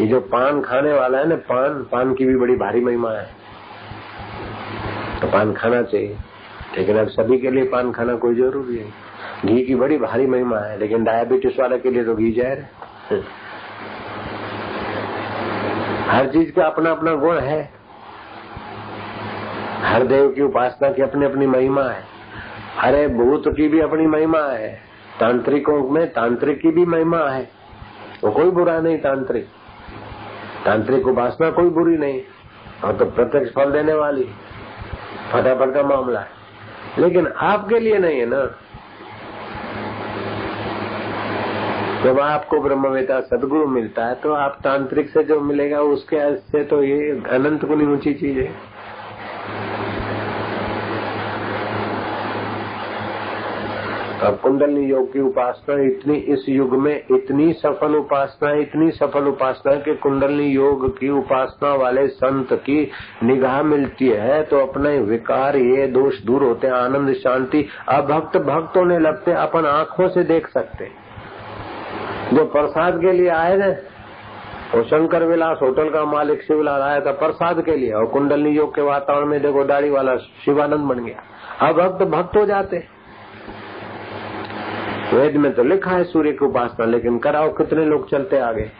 [0.00, 3.28] ये जो पान खाने वाला है ना, पान पान की भी बड़ी भारी महिमा है।
[5.20, 6.16] तो पान खाना चाहिए।
[6.78, 8.84] लेकिन अब सभी के लिए पान खाना कोई ज़रूरी है।
[9.46, 12.58] घी की बड़ी भारी महिमा है, लेकिन डायबिटीज़ वाले के लिए तो घी जहर
[13.10, 13.22] है।
[16.08, 17.70] हर चीज़ का अपना अपना गुण है।
[19.80, 22.04] हर देव की उपासना की अपनी अपनी महिमा है।
[22.78, 24.80] हरे भूत की भी अपनी महिमा है।
[25.20, 27.50] तांत्रिकों में तांत्रिक की भी महिमा है।
[28.24, 29.46] वो कोई बुरा नहीं तांत्रिक।
[30.64, 32.22] तांत्रिक उपासना कोई बुरी नहीं।
[32.84, 34.24] और तो प्रत्यक्ष फल देने वाली।
[35.32, 36.28] फटाफट का मामला है।
[36.98, 38.50] लेकिन आपके लिए नहीं है ना।
[42.04, 46.82] जब आपको ब्रह्मवेता सदगुरु मिलता है तो आप तांत्रिक से जो मिलेगा, उसके से तो
[46.82, 48.71] ये अनंत गुनी ऊँची चीज़ है।
[54.22, 59.74] अब कुंडली योग की उपासना इतनी, इस युग में इतनी सफल उपासना, इतनी सफल उपासना
[59.76, 62.80] कि कुंडली योग की उपासना वाले संत की
[63.22, 68.76] निगाह मिलती है तो अपने विकार ये दोष दूर होते हैं, आनंद, शांति, अभक्त भक्त
[68.76, 70.90] होने लगते अपन आँखों से देख सकते
[72.32, 73.70] जो प्रसाद के लिए आए थे,
[74.72, 78.74] वो शंकर विलास होटल का मालिक शिवलाल आया था प्रसाद के लिए, और कुंडलनी योग
[78.74, 82.84] के वातावरण में देखो, दाढ़ी वाला शिवानंद बन गया। अभक्त भक्त हो जाते
[85.12, 88.70] वेद में तो लिखा है सूर्य की उपासना, लेकिन कराओ कितने लोग चलते आगे।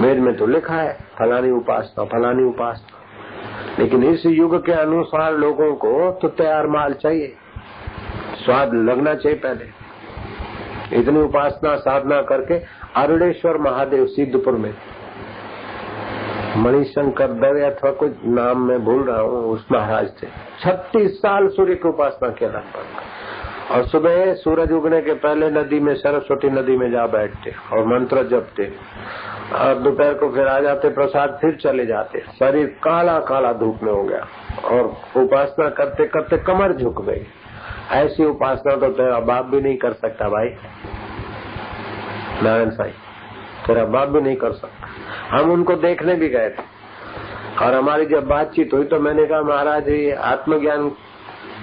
[0.00, 2.98] वेद में तो लिखा है, फलानी उपासना फलानी उपासना।
[3.78, 7.34] लेकिन इस युग के अनुसार लोगों को तो तैयार माल चाहिए।
[8.36, 12.58] स्वाद लगना चाहिए पहले। इतनी उपासना, साधना करके
[12.96, 14.74] अरुणेश्वर महादेव सिद्धपुर में।
[16.56, 20.26] मणिशंकर दवे अथवा कुछ नाम में भूल रहा हूँ, उस महाराज थे
[20.60, 23.02] छत्तीस साल सूर्य की उपासना किया लगभग
[23.70, 28.22] और सुबह सूरज उगने के पहले नदी में, सरस्वती नदी में जा बैठते और मंत्र
[28.22, 28.72] जपते।
[29.54, 33.92] और दोपहर को फिर आ जाते, प्रसाद फिर चले जाते। शरीर काला काला धूप में
[33.92, 34.26] हो गया।
[34.64, 34.84] और
[35.16, 37.26] उपासना करते करते कमर झुक गई।
[37.90, 40.48] ऐसी उपासना तो तेरा बाप भी नहीं कर सकता भाई।
[42.42, 42.90] नारायण साई,
[43.66, 46.74] तेरा बाप भी नहीं कर सकता। हम उनको देखने भी गए थे।
[47.64, 50.90] और हमारी जब बातचीत हुई तो मैंने कहा, महाराज, ये आत्मज्ञान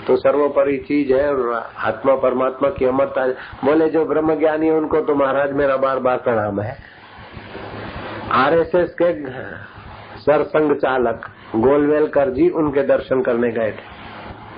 [0.08, 3.28] तो सर्वोपरि चीज़ है और आत्मा परमात्मा की अमरता
[3.66, 6.78] बोले, जो ब्रह्म ज्ञानी है, उनको तो महाराज मेरा बार बार प्रणाम है।
[8.32, 9.30] आरएसएस के
[10.20, 14.02] सरसंघ चालक गोलवेलकर जी, उनके दर्शन करने गए थे।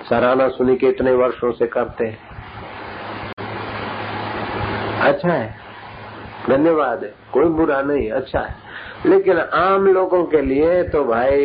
[0.10, 2.18] सराहना सुनी के इतने वर्षों से करते हैं।
[5.02, 5.56] अच्छा है।
[6.50, 8.63] धन्यवाद है। कोई बुरा नहीं अच्छा है।
[9.06, 11.40] लेकिन आम लोगों के लिए तो भाई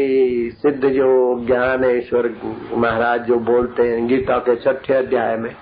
[0.51, 2.35] सिद्ध जो ज्ञानेश्वर
[2.73, 5.57] महाराज जो बोलते हैं, गीता के छठे अध्याय में,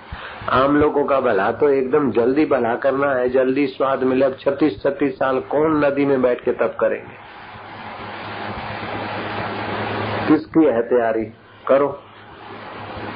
[0.49, 4.83] आम लोगों का भला तो एकदम जल्दी भला करना है, जल्दी स्वाद मिले, अब छत्तीस
[4.83, 7.27] छत्तीस साल कौन नदी में बैठ के तब करेंगे?
[10.27, 11.25] किसकी है तैयारी?
[11.67, 12.01] करो।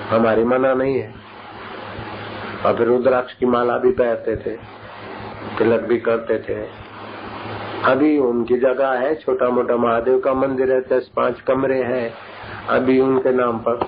[0.09, 1.13] हमारी मना नहीं है।
[2.65, 4.57] और फिर रुद्राक्ष की माला भी पहनते थे,
[5.57, 6.80] तिलक भी करते थे।
[7.81, 12.13] अभी उनकी जगह है छोटा मोटा महादेव का मंदिर है, दस पाँच कमरे हैं।
[12.69, 13.79] अभी उनके नाम पर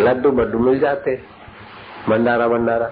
[0.00, 1.14] लड्डू बड्डू मिल जाते,
[2.08, 2.86] भंडारा भंडारा।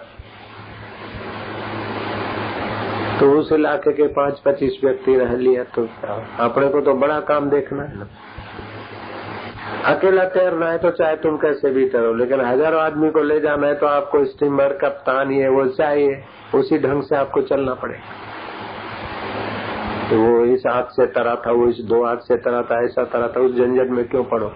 [3.21, 5.83] तो उस इलाके के पाँच पच्चीस व्यक्ति रह लिया तो
[6.41, 8.07] अपने को तो बड़ा काम देखना है ना।
[9.87, 13.67] अकेला तैरना है तो चाहे तुम कैसे भी तैरो, लेकिन हज़ारों आदमी को ले जाना
[13.67, 16.23] है तो आपको स्टीमर, कप्तान, ये, वो चाहिए,
[16.55, 18.29] उसी ढंग से आपको चलना पड़ेगा।
[20.11, 23.05] तो वो इस हाथ से तरा था, वो इस दो हाथ से तरा था, ऐसा
[23.07, 24.53] तरा था, उस झंझट में क्यों पड़ो?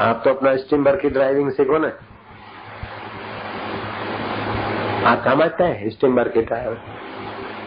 [0.00, 1.92] आप तो अपना स्टीमर की ड्राइविंग सीखो ना।
[5.06, 6.76] आप समझते हैं स्टीमर की ड्राइवर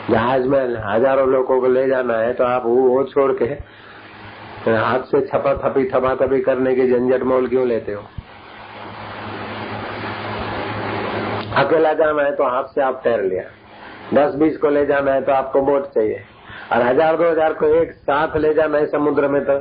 [0.10, 3.45] जहाज़ में हज़ारों लोगों को ले जाना है तो आप वो छोड़ के
[4.65, 8.01] हाथ से छपा थपी थपा थपी करने की झंझट मोल क्यों लेते हो?
[11.58, 13.43] अकेला जाना है तो हाथ से आप तैर लिया।
[14.13, 16.23] दस बीस को ले जाना है तो आपको बोट चाहिए।
[16.73, 19.57] और हज़ार दो हज़ार को एक साथ ले जाना है समुद्र में तो।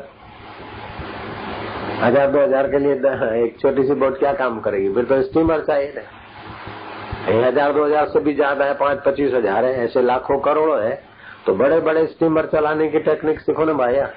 [2.03, 2.93] हज़ार दो हज़ार के लिए
[3.43, 4.93] एक छोटी सी बोट क्या काम करेगी?
[4.95, 9.65] फिर तो स्टीमर चाहिए ना हज़ार दो हज़ार से भी ज़्यादा है, पाँच पच्चीस हज़ार
[9.65, 10.95] है, ऐसे लाखों करोड़ों है।
[11.47, 14.11] तो बड़े बड़े स्टीमर चलाने की टेक्निक सीखो ना भाइया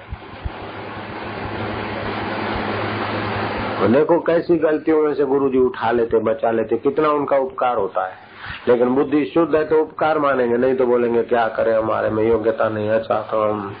[3.88, 8.06] देखो कैसी गलतियों में से गुरु जी उठा लेते, बचा लेते, कितना उनका उपकार होता
[8.06, 8.25] है।
[8.68, 12.22] लेकिन बुद्धि शुद्ध है तो उपकार मानेंगे, नहीं तो बोलेंगे, क्या करें हमारे में?
[12.24, 13.74] योग्यता नहीं अच्छा तो हम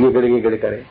[0.00, 0.84] गिगड़ गिगड़ करें।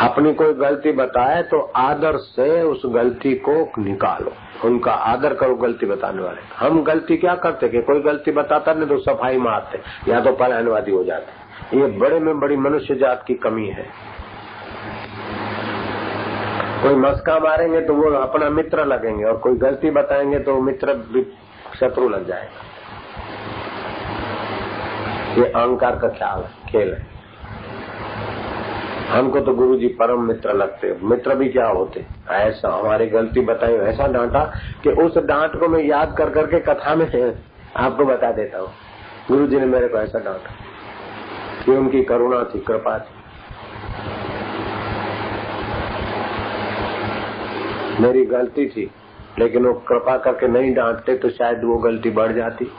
[0.00, 4.32] अपनी कोई गलती बताए तो आदर से उस गलती को निकालो।
[4.64, 8.88] उनका आदर करो, गलती बताने वाले। हम गलती क्या करते कि कोई गलती बताता नहीं
[8.88, 13.34] तो सफ़ाई मारते या तो पलायनवादी हो जाते ये बड़े में बड़ी मनुष्य जात की
[13.36, 13.86] कमी है।
[16.82, 21.22] कोई मस्का मारेंगे तो वो अपना मित्र लगेंगे और कोई गलती बताएँगे तो मित्र भी
[21.80, 22.66] शत्रु लग जाएगा।
[25.38, 27.06] ये अहंकार का ख्याल है, खेल है।
[29.10, 32.04] हमको तो गुरु जी परम मित्र लगते मित्र भी क्या होते?
[32.30, 34.44] ऐसा हमारी गलती बताई, ऐसा डांटा
[34.82, 37.06] कि उस डांट को मैं याद कर करके कथा में
[37.76, 38.68] आपको बता देता हूँ।
[39.28, 40.50] गुरु जी ने मेरे को ऐसा डांटा
[41.64, 43.17] कि उनकी करुणा थी, कृपा थी।
[48.00, 48.90] मेरी गलती थी।
[49.38, 52.70] लेकिन वो कृपा करके नहीं डांटते तो शायद वो गलती बढ़ जाती।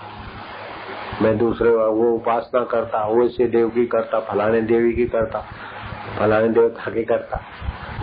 [1.22, 5.40] मैं दूसरे वो उपासना करता, वो इसे देव की करता, फलाने देवी की करता,
[6.20, 7.40] फलाने देवता की करता।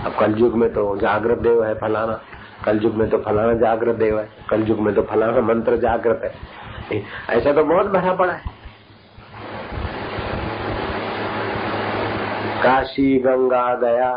[0.06, 2.20] अब कल युग में तो जागृत देव है फलाना
[2.64, 6.20] कल युग में तो फलाना जागृत देव है कल युग में तो फलाना मंत्र जागृत
[6.24, 8.42] है। ऐसा तो बहुत भरा पड़ा है।
[12.62, 14.10] काशी गंगा गया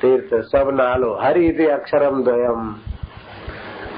[0.00, 2.76] तीर्थ सब नालो हरि थे अक्षरम द्वयम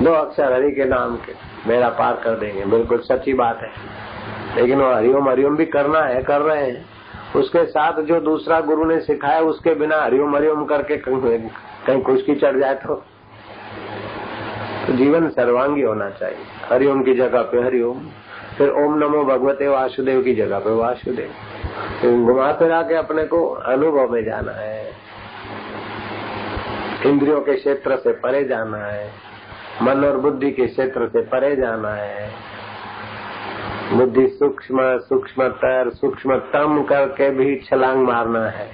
[0.02, 1.32] दो अक्षर हरि के नाम के
[1.68, 3.70] मेरा पार कर देंगे। बिल्कुल सच्ची बात है।
[4.56, 6.86] लेकिन वो हरिओम हरिओम भी करना है कर रहे हैं।
[7.36, 12.58] उसके साथ जो दूसरा गुरु ने सिखाया उसके बिना हरिओम हरिओम करके कहीं खुशकी चढ़
[12.58, 12.94] जाए तो,
[14.86, 17.98] तो जीवन सर्वांगी होना चाहिए। हरिओम की जगह पे हरिओम
[18.58, 24.08] फिर ओम नमो भगवते वासुदेव की जगह पे वासुदेव। घुमा फिरा के अपने को अनुभव
[24.08, 25.09] में जाना है।
[27.06, 29.10] इंद्रियों के क्षेत्र से परे जाना है।
[29.82, 32.30] मन और बुद्धि के क्षेत्र से परे जाना है।
[33.92, 38.66] बुद्धि सूक्ष्म, सूक्ष्मतर, सूक्ष्मतम करके भी छलांग मारना है।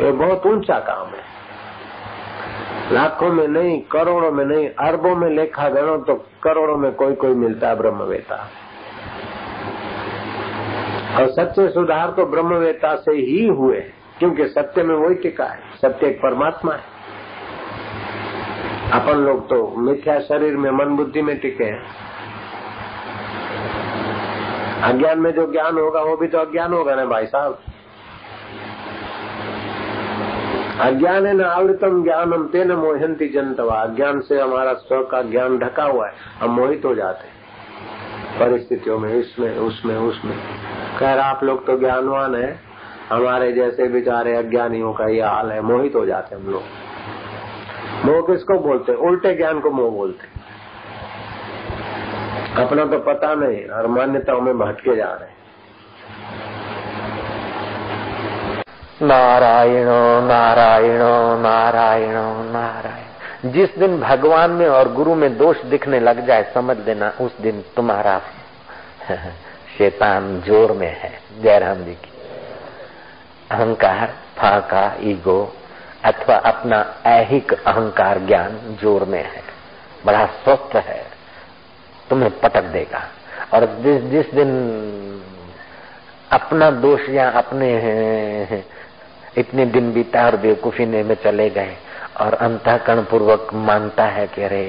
[0.00, 1.28] ये बहुत ऊँचा काम है।
[2.92, 7.34] लाखों में नहीं, करोड़ों में नहीं, अरबों में लेखा गणो तो करोड़ों में कोई कोई
[7.34, 8.50] मिलता है ब्रह्मवेता।
[11.16, 13.80] और सच्चे सुधार तो ब्रह्मवेता से ही हुए
[14.18, 16.97] क्योंकि सत्य में वही टिका है। सत्य एक परमात्मा है।
[18.92, 21.82] अपन लोग तो मिथ्या शरीर में मन बुद्धि में टिके हैं।
[24.82, 27.58] अज्ञान में जो ज्ञान होगा, वो भी तो अज्ञान होगा ना भाई साहब?
[30.80, 35.58] अज्ञान है न आवृतम ज्ञान ज्ञानम तेन मोहंती जनतवा अज्ञान से हमारा स्व का ज्ञान
[35.58, 37.38] ढका हुआ है, हम मोहित हो जाते हैं।
[38.40, 40.38] परिस्थितियों में, इसमें, उसमें उसमें।
[40.98, 42.60] खैर, आप लोग तो ज्ञानवान है।
[43.10, 46.87] हमारे जैसे बेचारे अज्ञानियों का ये हाल है, मोहित हो जाते हम लोग।
[48.04, 50.26] मोह किसको बोलते उल्टे ज्ञान को मोह बोलते
[52.62, 55.38] अपना तो पता नहीं और मान्यताओं में भटके जा रहे
[59.02, 59.86] नारायण
[60.28, 61.02] नारायण
[61.42, 62.14] नारायण
[62.52, 67.40] नारायण। जिस दिन भगवान में और गुरु में दोष दिखने लग जाए, समझ लेना उस
[67.40, 68.20] दिन तुम्हारा
[69.78, 72.10] शैतान ज़ोर में है, जयराम जी की।
[73.50, 74.06] अहंकार,
[74.38, 75.52] फाका, ईगो
[76.08, 79.42] अथवा अपना ऐहिक अहंकार ज्ञान ज़ोर में है,
[80.06, 81.02] बड़ा स्वस्थ है,
[82.10, 83.02] तुम्हें पटक देगा।
[83.54, 84.50] और जिस जिस दिन
[86.32, 87.68] अपना दोष या अपने,
[89.38, 91.76] इतने दिन बीता और बेवकूफ़ी ने में चले गए,
[92.20, 94.62] और अंतकरण पूर्वक मानता है कि अरे,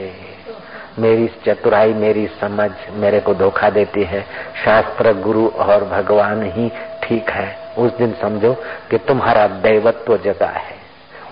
[1.00, 4.22] मेरी चतुराई, मेरी समझ मेरे को धोखा देती है।
[4.66, 6.72] शास्त्र, गुरु और भगवान ही
[7.04, 8.54] ठीक है। उस दिन समझो
[8.92, 10.78] कि तुम्हारा दैवत्व जगा है।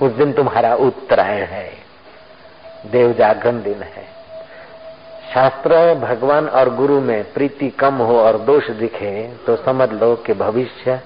[0.02, 1.72] उस दिन तुम्हारा उत्तरायण है।
[2.92, 4.04] देव जागरण दिन है।
[5.34, 10.34] शास्त्र भगवान और गुरु में प्रीति कम हो और दोष दिखे तो समझ लो कि
[10.34, 11.02] भविष्य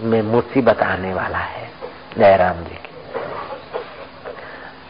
[0.00, 1.70] में मुसीबत आने वाला है।
[2.18, 2.92] जयराम जी की।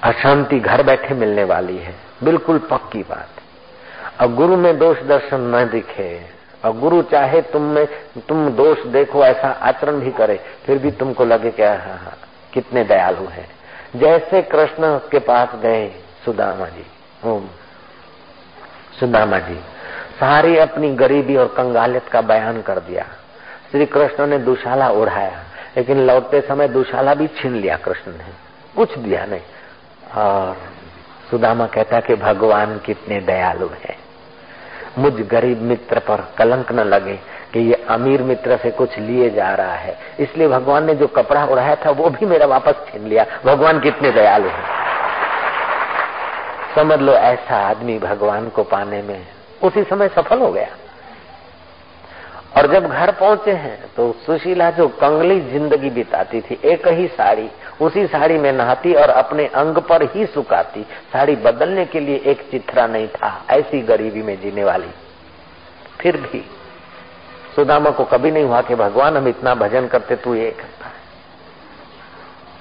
[0.03, 3.29] अशांति घर बैठे मिलने वाली है। बिल्कुल पक्की बात।
[4.21, 6.21] और गुरु में दोष दर्शन न दिखे,
[6.65, 7.87] और गुरु चाहे तुम में,
[8.29, 12.19] तुम दोष देखो, ऐसा आचरण भी करे, फिर भी तुमको लगे क्या हाँ हाँ
[12.55, 13.49] कितने दयालु हैं।
[13.97, 15.89] जैसे कृष्ण के पास गए
[16.25, 16.85] सुदामा जी
[19.01, 19.55] सुदामा जी,
[20.21, 23.05] सारी अपनी गरीबी और कंगालियत का बयान कर दिया।
[23.71, 25.43] श्री कृष्ण ने दुशाला उड़ाया
[25.77, 28.25] लेकिन लौटते समय दुशाला भी छीन लिया कृष्ण ने,
[28.77, 29.41] कुछ दिया नहीं।
[30.17, 30.57] और
[31.31, 33.97] सुदामा कहता कि भगवान कितने दयालु हैं।
[34.99, 37.19] मुझ गरीब मित्र पर कलंक न लगे
[37.55, 41.45] कि ये अमीर मित्र से कुछ लिए जा रहा है। इसलिए भगवान ने जो कपड़ा
[41.45, 44.81] उड़ाया था, वो भी मेरा वापस छीन लिया। भगवान कितने दयालु हैं।
[46.75, 49.27] समझ लो, ऐसा आदमी भगवान को पाने में
[49.63, 50.69] उसी समय सफल हो गया।
[52.57, 57.49] और जब घर पहुँचे हैं तो सुशीला जो कंगली ज़िंदगी बिताती थी, एक ही साड़ी,
[57.81, 60.83] उसी साड़ी में नहाती और अपने अंग पर ही सुखाती।
[61.13, 64.91] साड़ी बदलने के लिए एक चित्रा नहीं था, ऐसी गरीबी में जीने वाली।
[66.01, 66.45] फिर भी
[67.57, 71.03] सुदामा को कभी नहीं हुआ कि भगवान हम इतना भजन करते, तू ये करता है।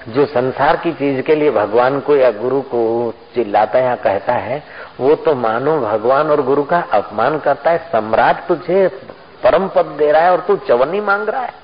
[0.08, 4.62] जो संसार की चीज़ के लिए भगवान को या गुरु को चिल्लाता या कहता है,
[5.00, 8.88] वो तो मानो भगवान और गुरु का अपमान करता है, सम्राट तुझे
[9.42, 11.54] परम पद दे रहा है और तू चवनी मांग रहा है।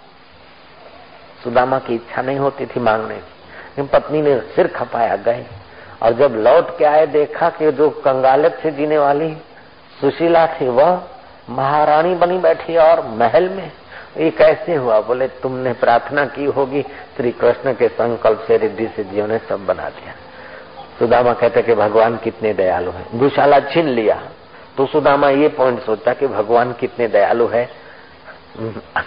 [1.44, 5.44] सुदामा की इच्छा नहीं होती थी मांगने की। पत्नी ने सिर खपाया गए
[6.02, 9.36] और जब लौट के आए, देखा कि जो कंगालत से जीने वाली
[10.00, 11.02] सुशीला थी, वह
[11.50, 13.70] महारानी बनी बैठी और महल में
[14.16, 16.82] ये कैसे हुआ, बोले, तुमने प्रार्थना की होगी
[17.16, 20.14] श्री कृष्ण के संकल्प से रिद्धि सिद्धियों ने सब बना दिया।
[20.98, 24.20] सुदामा कहते कि भगवान कितने दयालु है। दुशाला छीन लिया।
[24.76, 27.68] तो सुदामा ये पॉइंट सोचता कि भगवान कितने दयालु है।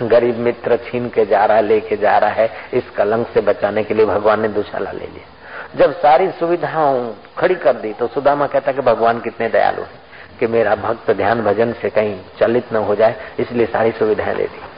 [0.02, 3.84] गरीब मित्र छीन के जा रहा है लेके जा रहा है, इस कलंक से बचाने
[3.84, 8.48] के लिए भगवान ने दुशाला ले लिया। जब सारी सुविधाओं खड़ी कर दी तो सुदामा
[8.48, 10.00] कहता कि भगवान कितने दयालु है।
[10.42, 14.44] कि मेरा भक्त ध्यान भजन से कहीं चलित न हो जाए, इसलिए सारी सुविधाएँ दे
[14.44, 14.70] दी।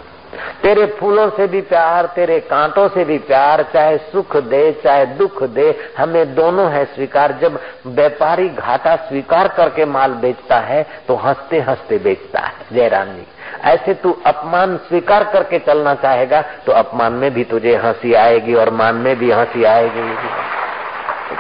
[0.61, 5.41] तेरे फूलों से भी प्यार, तेरे कांटों से भी प्यार, चाहे सुख दे, चाहे दुख
[5.45, 11.59] दे, हमें दोनों है स्वीकार। जब व्यापारी घाटा स्वीकार करके माल बेचता है तो हँसते
[11.61, 13.26] हँसते बेचता है। जयराम जी,
[13.64, 18.70] ऐसे तू अपमान स्वीकार करके चलना चाहेगा तो अपमान में भी तुझे हँसी आएगी और
[18.74, 20.01] मान में भी हँसी आएगी।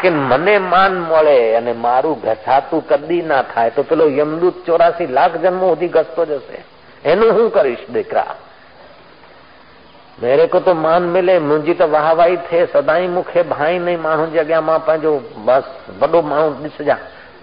[0.02, 5.40] लेकिन मने मान મળે અને મારું ઘસાતું કદી ના થાય તો પેલો યમદૂત ચોરાસી લાખ
[5.44, 6.58] જન્મો સુધી ઘસતો જશે
[7.04, 8.34] એનું હું કરીશ દીકરા
[10.18, 14.38] मेरे को तो मान मिले मुंहिंजी त वाहवाही थिए सदाई मूंखे भाई नहीं माण्हुनि जे
[14.38, 15.12] अॻियां मां पंहिंजो
[15.46, 16.96] बसि वॾो माण्हू ॾिसजां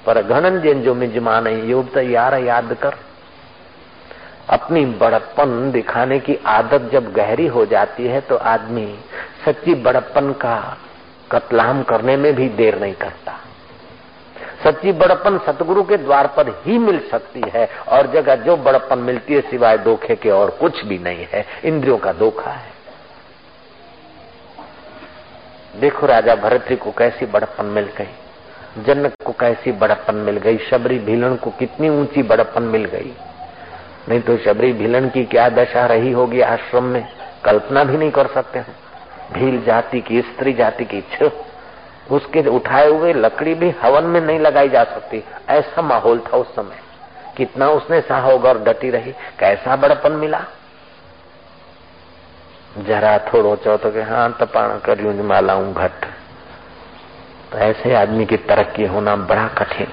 [0.05, 2.95] पर घणनि ॼणनि जो मिजमान है इहो त यार याद कर
[4.49, 8.87] अपनी बड़प्पन दिखाने की आदत जब गहरी हो जाती है तो आदमी
[9.45, 10.57] सच्ची बड़प्पन का
[11.32, 13.38] कतलाम करने में भी देर नहीं करता।
[14.64, 19.34] सच्ची बड़प्पन सतगुरु के द्वार पर ही मिल सकती है, और जगह जो बड़प्पन मिलती
[19.34, 22.68] है सिवाय धोखे के और कुछ भी नहीं है, इंद्रियों का धोखा है।
[25.76, 30.98] देखो राजा भरत को कैसी बड़प्पन मिल गई, जनक को कैसी बड़प्पन मिल गई, शबरी
[30.98, 33.12] भीलन को कितनी ऊँची बड़प्पन मिल गई।
[34.08, 37.06] नहीं तो शबरी भीलन की क्या दशा रही होगी आश्रम में,
[37.44, 38.74] कल्पना भी नहीं कर सकते हम।
[39.32, 41.30] भील जाति की, स्त्री जाति की इच्छा।
[42.10, 46.54] उसके उठाए हुए लकड़ी भी हवन में नहीं लगाई जा सकती। ऐसा माहौल था उस
[46.56, 46.76] समय।
[47.36, 50.44] कितना उसने सहा होगा और डटी रही। कैसा बड़पन मिला।
[52.78, 56.04] जरा थोड़ो चो तो कि हाँ तपाण करियूं मालाऊं घट।
[57.52, 59.86] तो ऐसे आदमी की तरक्की होना बड़ा कठिन।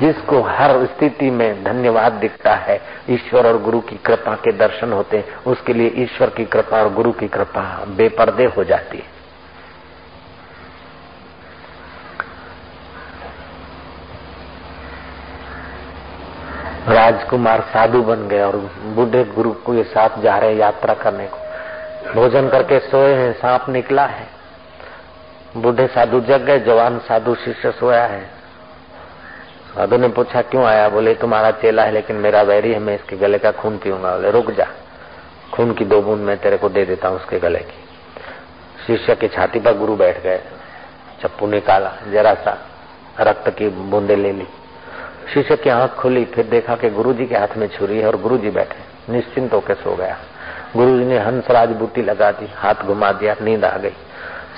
[0.00, 2.80] जिसको हर स्थिति में धन्यवाद दिखता है,
[3.10, 6.92] ईश्वर और गुरु की कृपा के दर्शन होते हैं, उसके लिए ईश्वर की कृपा और
[6.94, 9.14] गुरु की कृपा बेपर्दे हो जाती है।
[16.88, 21.38] राजकुमार साधु बन गए और बूढ़े गुरु को ये साथ जा रहे यात्रा करने को।
[22.14, 24.26] भोजन करके सोए हैं, सांप निकला है।
[25.56, 28.33] बूढ़े साधु जग गए, जवान साधु शिष्य सोया है।
[29.74, 30.88] साधु ने पूछा, क्यों आया?
[30.88, 34.30] बोले, तुम्हारा चेला है, लेकिन मेरा वैरी है, मैं इसके गले का खून पीऊँगा। बोले,
[34.30, 34.66] रुक जा,
[35.54, 37.84] खून की दो बूंद मैं तेरे को दे देता हूँ उसके गले की।
[38.86, 40.40] शिष्य की छाती पर गुरु बैठ गए।
[41.22, 42.58] चप्पू निकाला, जरा सा
[43.20, 44.46] रक्त की बूंदे ले ली।
[45.34, 48.50] शिष्य की आँख खुली, फिर देखा कि गुरुजी के हाथ में छुरी है और गुरुजी
[48.50, 50.18] बैठे। निश्चिंत होकर सो गया।
[50.76, 53.92] गुरुजी ने हंसराज बूटी लगा दी, हाथ घुमा दिया, नींद आ गई।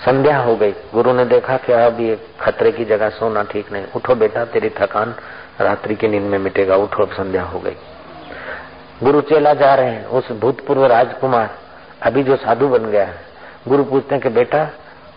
[0.04, 3.84] संध्या हो गई। गुरु ने देखा कि अब ये खतरे की जगह सोना ठीक नहीं।
[3.96, 5.14] उठो बेटा, तेरी थकान
[5.60, 7.76] रात्रि की नींद में मिटेगा। उठो, अब संध्या हो गई।
[9.02, 11.58] गुरु चेला जा रहे हैं, उस भूतपूर्व राजकुमार।
[12.02, 13.20] अभी जो साधु बन गया है।
[13.68, 14.70] गुरु पूछते हैं कि बेटा,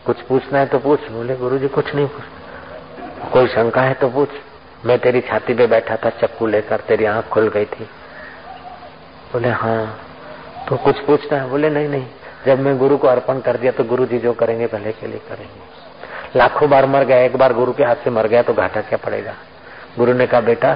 [0.06, 2.24] कुछ पूछना है तो पूछ। बोले गुरु जी कुछ नहीं पूछ।
[3.32, 4.30] कोई शंका है तो पूछ।
[4.86, 7.84] मैं तेरी छाती पे बैठा था, चक्कू लेकर, तेरी आँख खुल गई थी।
[9.34, 10.00] बोले हाँ
[10.70, 12.06] तो कुछ पूछना है। बोले, नहीं नहीं।
[12.46, 15.20] जब मैं गुरु को अर्पण कर दिया तो गुरु जी जो करेंगे पहले के लिए
[15.30, 18.82] करेंगे। लाखों बार मर गया, एक बार गुरु के हाथ से मर गया तो घाटा
[18.82, 19.34] क्या पड़ेगा?
[19.98, 20.74] गुरु ने कहा, बेटा,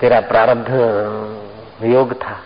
[0.00, 0.68] तेरा प्रारब्ध
[1.84, 2.36] योग था।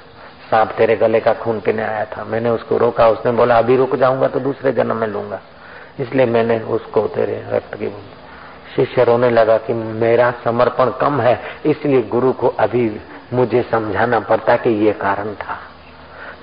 [0.50, 3.96] सांप तेरे गले का खून पीने आया था। मैंने उसको रोका, उसने बोला, अभी रुक
[3.96, 5.40] जाऊँगा तो दूसरे जन्म में लूँगा।
[6.00, 7.88] इसलिए मैंने उसको तेरे रक्त की
[8.76, 13.00] शिष्य रोने लगा कि मेरा समर्पण कम है, इसलिए गुरु को अभी
[13.32, 15.58] मुझे समझाना पड़ता कि ये कारण था।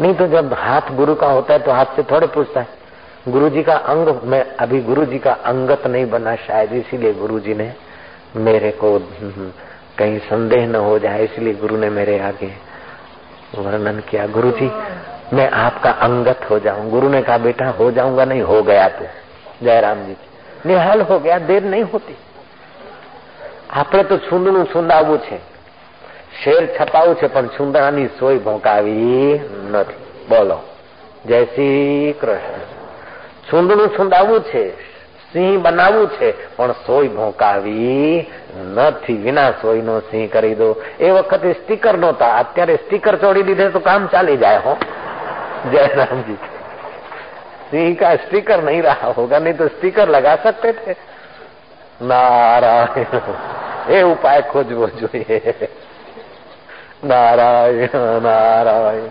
[0.00, 2.82] नहीं तो जब हाथ गुरु का होता है तो हाथ से थोड़े पूछता है
[3.28, 7.40] गुरु जी का अंग मैं अभी गुरु जी का अंगत नहीं बना शायद इसीलिए गुरु
[7.40, 7.72] जी ने
[8.38, 8.98] मेरे को
[9.98, 12.52] कहीं संदेह न हो जाए इसलिए गुरु ने मेरे आगे
[13.56, 14.70] वर्णन किया गुरु जी
[15.32, 19.06] मैं आपका अंगत हो जाऊं गुरु ने कहा बेटा हो जाऊंगा नहीं हो गया तू
[19.62, 20.16] जयराम जी
[20.64, 22.14] નિહાલ હો ગયા દેર નહીં હોતી
[23.72, 25.36] આપણે તો છૂંદણું છુંદાવવું છે
[26.43, 29.39] શેર છપાવું છે, પણ સુંદરાની સોય ભોંકાવી
[29.71, 29.93] નથી.
[30.29, 30.59] બોલો.
[31.25, 32.59] જય શ્રી કૃષ્ણ.
[33.51, 34.79] સુંદરનું સુંદાવવું છે,
[35.33, 38.31] સિંહ બનાવવું છે, પણ સોય ભોંકાવી
[38.73, 39.13] નથી.
[39.13, 40.75] વિના સોય નો સિંહ કરી દો.
[40.99, 42.37] એ વખતે સ્ટીકર નહોતા.
[42.37, 44.77] અત્યારે સ્ટીકર ચોડી દીધે તો કામ ચાલી જાય, હો.
[45.71, 46.37] જય રામજી.
[47.73, 50.95] सिंह का स्टिकर नहीं रहा होगा नहीं तो स्टिकर लगा सकते थे
[52.01, 53.19] नारायण
[53.89, 55.69] ये उपाय खोजवो જોઈએ.
[57.03, 59.07] नारायण नारायण।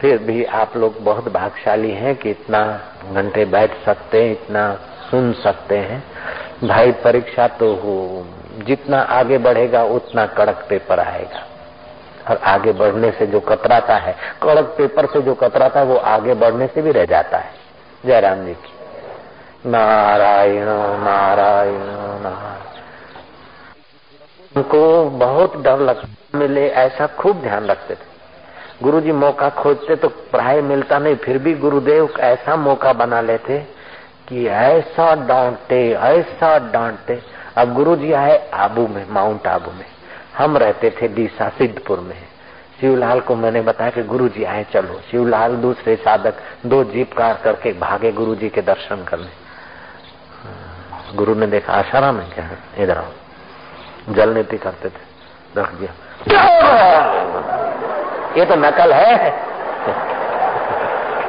[0.00, 2.80] फिर भी आप लोग बहुत भागशाली हैं कि इतना
[3.12, 4.74] घंटे बैठ सकते हैं, इतना
[5.10, 6.04] सुन सकते हैं।
[6.68, 8.26] भाई, परीक्षा तो हो,
[8.64, 11.42] जितना आगे बढ़ेगा, उतना कड़क पेपर आएगा।
[12.30, 16.34] और आगे बढ़ने से जो कतराता है, कड़क पेपर से जो कतराता है, वो आगे
[16.34, 17.50] बढ़ने से भी रह जाता है।
[18.06, 18.74] जयराम जी की।
[19.70, 20.64] नारायण
[21.04, 21.78] नारायण
[22.22, 22.73] नारायण।
[24.56, 28.12] उनको बहुत डर लगता मिले, ऐसा खूब ध्यान रखते थे।
[28.82, 33.58] गुरु जी मौका खोजते तो प्राय मिलता नहीं, फिर भी गुरुदेव ऐसा मौका बना लेते
[34.28, 37.22] कि ऐसा डांटते ऐसा डांटते
[37.56, 39.86] अब गुरु जी आए आबू में, माउंट आबू में।
[40.38, 42.22] हम रहते थे डीसा सिद्धपुर में।
[42.80, 46.34] शिवलाल को मैंने बताया कि गुरु जी आए, चलो। शिवलाल दूसरे साधक,
[46.66, 49.30] दो जीप कार करके भागे गुरु जी के दर्शन करने।
[51.14, 52.50] गुरु ने देखा, आशाराम है क्या?
[52.82, 53.12] इधर आओ।
[54.10, 55.92] जल नीति करते थे। रख दिया।
[58.38, 59.26] ये तो नकल है।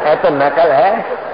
[0.10, 1.26] ये तो नकल है।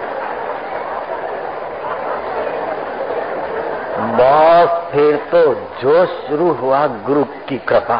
[4.17, 7.99] बस फिर तो जो शुरू हुआ गुरु की कृपा।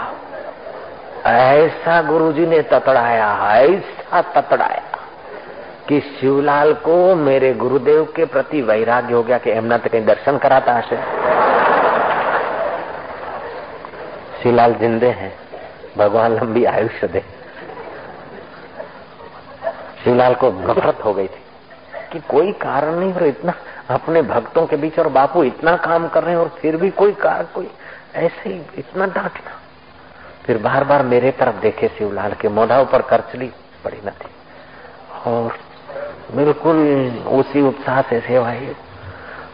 [1.26, 4.82] ऐसा गुरुजी ने ततड़ाया ऐसा ततड़ाया
[5.90, 10.38] कि शिवलाल को मेरे गुरुदेव के प्रति वैराग्य हो गया कि एमना तो कहीं दर्शन
[10.38, 10.96] कराता हसे
[14.44, 15.34] शिवलाल जिंदे हैं,
[15.98, 17.24] भगवान लंबी आयुष्य दे।
[20.04, 21.44] शिवलाल को गफरत हो गई थी
[22.12, 23.54] कि कोई कारण नहीं और इतना
[23.90, 27.12] अपने भक्तों के बीच और बापू इतना काम कर रहे हैं और फिर भी कोई
[27.14, 27.70] कार, कोई
[28.16, 29.58] ऐसे ही इतना डांटना
[30.46, 33.52] फिर बार बार मेरे तरफ़ देखे शिवलाल के मोढ़ा ऊपर करचली
[33.84, 35.58] पड़ी न थी और
[36.36, 36.78] बिल्कुल
[37.32, 38.50] उसी उत्साह से सेवा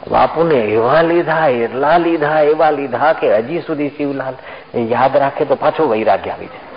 [0.08, 4.36] બાપુને એવા લીધા એટલા લીધા એવા લીધા કે હજી સુધી શિવલાલ
[4.74, 6.70] याद रखे तो पाछो वैराग्य આવી જાય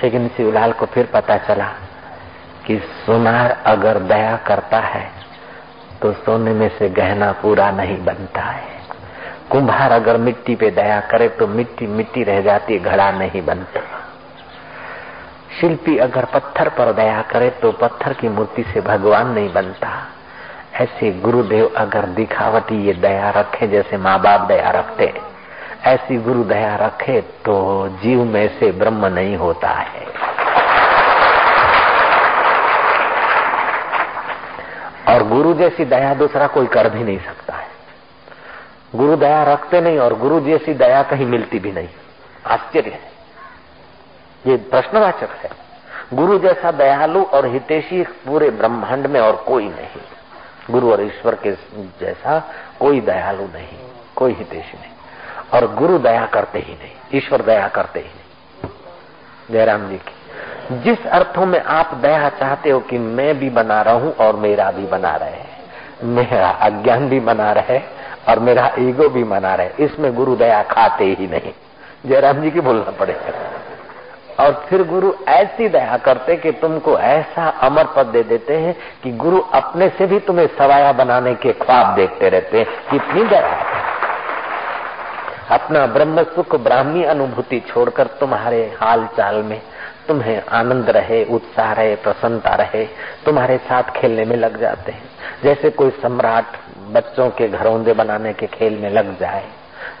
[0.00, 1.68] लेकिन शिवलाल को फिर पता चला
[2.66, 5.04] कि सुनार अगर दया करता है
[6.02, 8.74] तो सोने में से गहना पूरा नहीं बनता है
[9.50, 13.80] कुम्हार अगर मिट्टी पे दया करे तो मिट्टी मिट्टी रह जाती घड़ा नहीं बनता
[15.60, 19.90] शिल्पी अगर पत्थर पर दया करे तो पत्थर की मूर्ति से भगवान नहीं बनता
[20.75, 25.21] ऐसे गुरुदेव अगर दिखावटी ये दया रखे, जैसे माँ बाप दया रखते
[25.85, 30.05] ऐसी गुरु दया रखे तो जीव में से ब्रह्म नहीं होता है।
[35.07, 37.67] और गुरु जैसी दया दूसरा कोई कर भी नहीं सकता है।
[38.95, 41.89] गुरु दया रखते नहीं और गुरु जैसी दया कहीं मिलती भी नहीं।
[42.47, 43.11] आश्चर्य है।
[44.47, 45.49] ये प्रश्नवाचक है।
[46.13, 50.01] गुरु जैसा दयालु और हितेशी पूरे ब्रह्मांड में और कोई नहीं।
[50.69, 51.51] गुरु और ईश्वर के
[51.99, 52.39] जैसा
[52.79, 53.77] कोई दयालु नहीं,
[54.15, 54.91] कोई हितेश नहीं।
[55.53, 58.69] और गुरु दया करते ही नहीं, ईश्वर दया करते ही नहीं।
[59.51, 63.93] जयराम जी की, जिस अर्थों में आप दया चाहते हो कि मैं भी बना रहा
[63.93, 65.49] हूँ और मेरा भी बना रहे हैं
[66.05, 67.79] मेरा अज्ञान भी बना रहे
[68.29, 71.51] और मेरा ईगो भी मना रहे, इसमें गुरु दया खाते ही नहीं।
[72.05, 73.40] जयराम जी की बोलना पड़ेगा।
[74.39, 79.11] और फिर गुरु ऐसी दया करते कि तुमको ऐसा अमर पद दे देते हैं कि
[79.11, 83.57] गुरु अपने से भी तुम्हें सवाया बनाने के ख्वाब देखते रहते हैं। कितनी दया
[85.51, 89.61] अपना ब्रह्म सुख ब्राह्मी अनुभूति छोड़कर तुम्हारे हाल चाल में
[90.07, 92.85] तुम्हें आनंद रहे, उत्साह रहे, प्रसन्नता रहे,
[93.25, 95.03] तुम्हारे साथ खेलने में लग जाते हैं।
[95.43, 96.45] जैसे कोई सम्राट
[96.91, 99.43] बच्चों के घरौंदे बनाने के खेल में लग जाए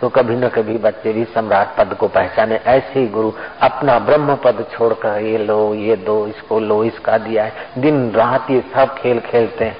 [0.00, 3.32] तो कभी न कभी बच्चे भी सम्राट पद को पहचाने ऐसे ही गुरु
[3.62, 8.50] अपना ब्रह्म पद छोड़कर ये लो ये दो इसको लो इसका दिया है दिन रात
[8.50, 9.76] ये सब खेल खेलते हैं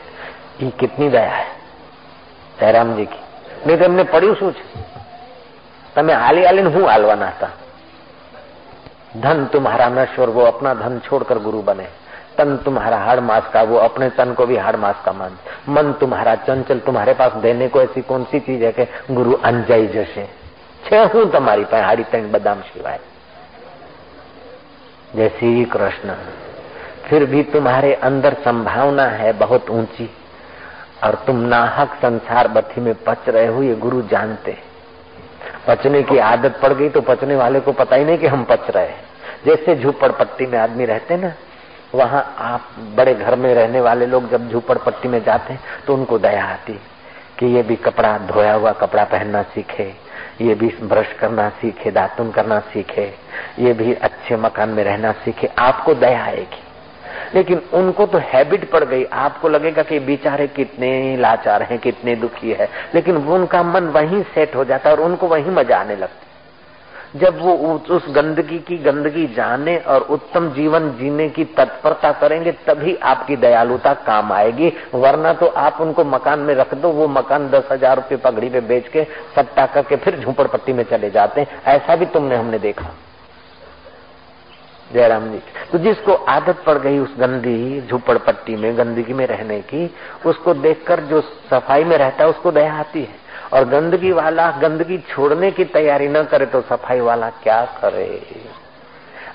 [0.63, 1.47] ये कितनी दया है
[2.61, 3.25] जयराम जी की
[3.61, 4.65] नहीं तो એમને પડ્યું શું છે
[5.97, 7.49] તમે હાલી હાલીને હું હાલવાના હતા
[9.17, 11.87] ધન तुम्हारा नश्वर वो अपना धन छोड़कर गुरु बने
[12.41, 15.37] तन तुम्हारा हाड़ मास का वो अपने तन को भी हाड़ मास का मान
[15.69, 19.87] मन तुम्हारा चंचल तुम्हारे पास देने को ऐसी कौन सी चीज है कि गुरु अंजाई
[19.89, 20.27] जैसे
[20.83, 23.05] છે હું તમારી પાસે હાડી ત્રણ બદામ સિવાય
[25.15, 26.09] जय श्री कृष्ण
[27.05, 30.07] फिर भी तुम्हारे अंदर संभावना है बहुत ऊंची
[31.05, 34.57] और तुम नाहक संसार बथी में पच रहे हो ये गुरु जानते
[35.67, 38.71] पचने की आदत पड़ गई तो पचने वाले को पता ही नहीं कि हम पच
[38.71, 39.05] रहे हैं
[39.47, 41.33] जैसे झूपड़पट्टी में आदमी रहते ना
[41.96, 45.94] वहाँ आप बड़े घर में रहने वाले लोग जब झूपड़ पट्टी में जाते हैं तो
[45.94, 46.80] उनको दया आती
[47.40, 49.94] कि ये भी कपड़ा धोया हुआ कपड़ा पहनना सीखे,
[50.42, 53.14] ये भी ब्रश करना सीखे, दातुन करना सीखे,
[53.60, 56.64] ये भी अच्छे मकान में रहना सीखे। आपको दया आएगी।
[57.36, 62.52] लेकिन उनको तो हैबिट पड़ गई। आपको लगेगा कि बेचारे कितने लाचार हैं, कितने दुखी
[62.52, 66.31] है। लेकिन उनका मन वहीं सेट हो जाता है और उनको वहीं मज़ा आने लगता।
[67.14, 67.54] जब वो
[67.90, 73.94] उस गंदगी की गंदगी जाने और उत्तम जीवन जीने की तत्परता करेंगे, तभी आपकी दयालुता
[74.06, 78.18] काम आएगी। वरना तो आप उनको मकान में रख दो, वो मकान दस हज़ार रुपये
[78.20, 79.04] पगड़ी में बेच के
[79.36, 82.90] सट्टा करके फिर झूपड़पट्टी में चले जाते हैं। ऐसा भी तुमने हमने देखा।
[84.92, 85.40] जयराम जी
[85.72, 89.90] तो जिसको आदत पड़ गई उस गंदी झूपड़पट्टी में, गंदगी में रहने की,
[90.26, 93.20] उसको देखकर जो सफ़ाई में रहता है, उसको दया आती है।
[93.54, 98.26] और गंदगी वाला, गंदगी छोड़ने की तैयारी न करे तो सफ़ाई वाला क्या करे?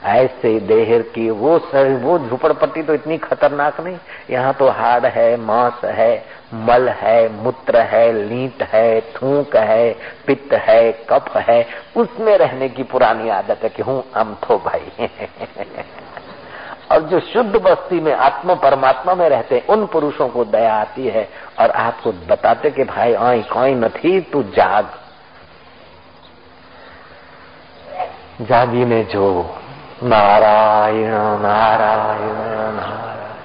[0.05, 3.99] ऐसे देहर की वो सर, वो झुपड़पट्टी तो इतनी खतरनाक नहीं।
[4.31, 9.97] यहाँ तो हाड़ है, मांस है, मल है, मूत्र है, लीट है, थूक है,
[10.27, 15.09] पित्त है, कफ है। उसमें रहने की पुरानी आदत है कि हूँ अमथो भाई।
[16.93, 21.29] और जो शुद्ध बस्ती में आत्म परमात्मा में रहते उन पुरुषों को दया आती है
[21.61, 24.89] और आपको बताते कि भाई, आई कोई नहीं तू जाग।
[28.43, 29.57] जागी ने जो
[30.03, 33.36] नारायण नारायण नारायण।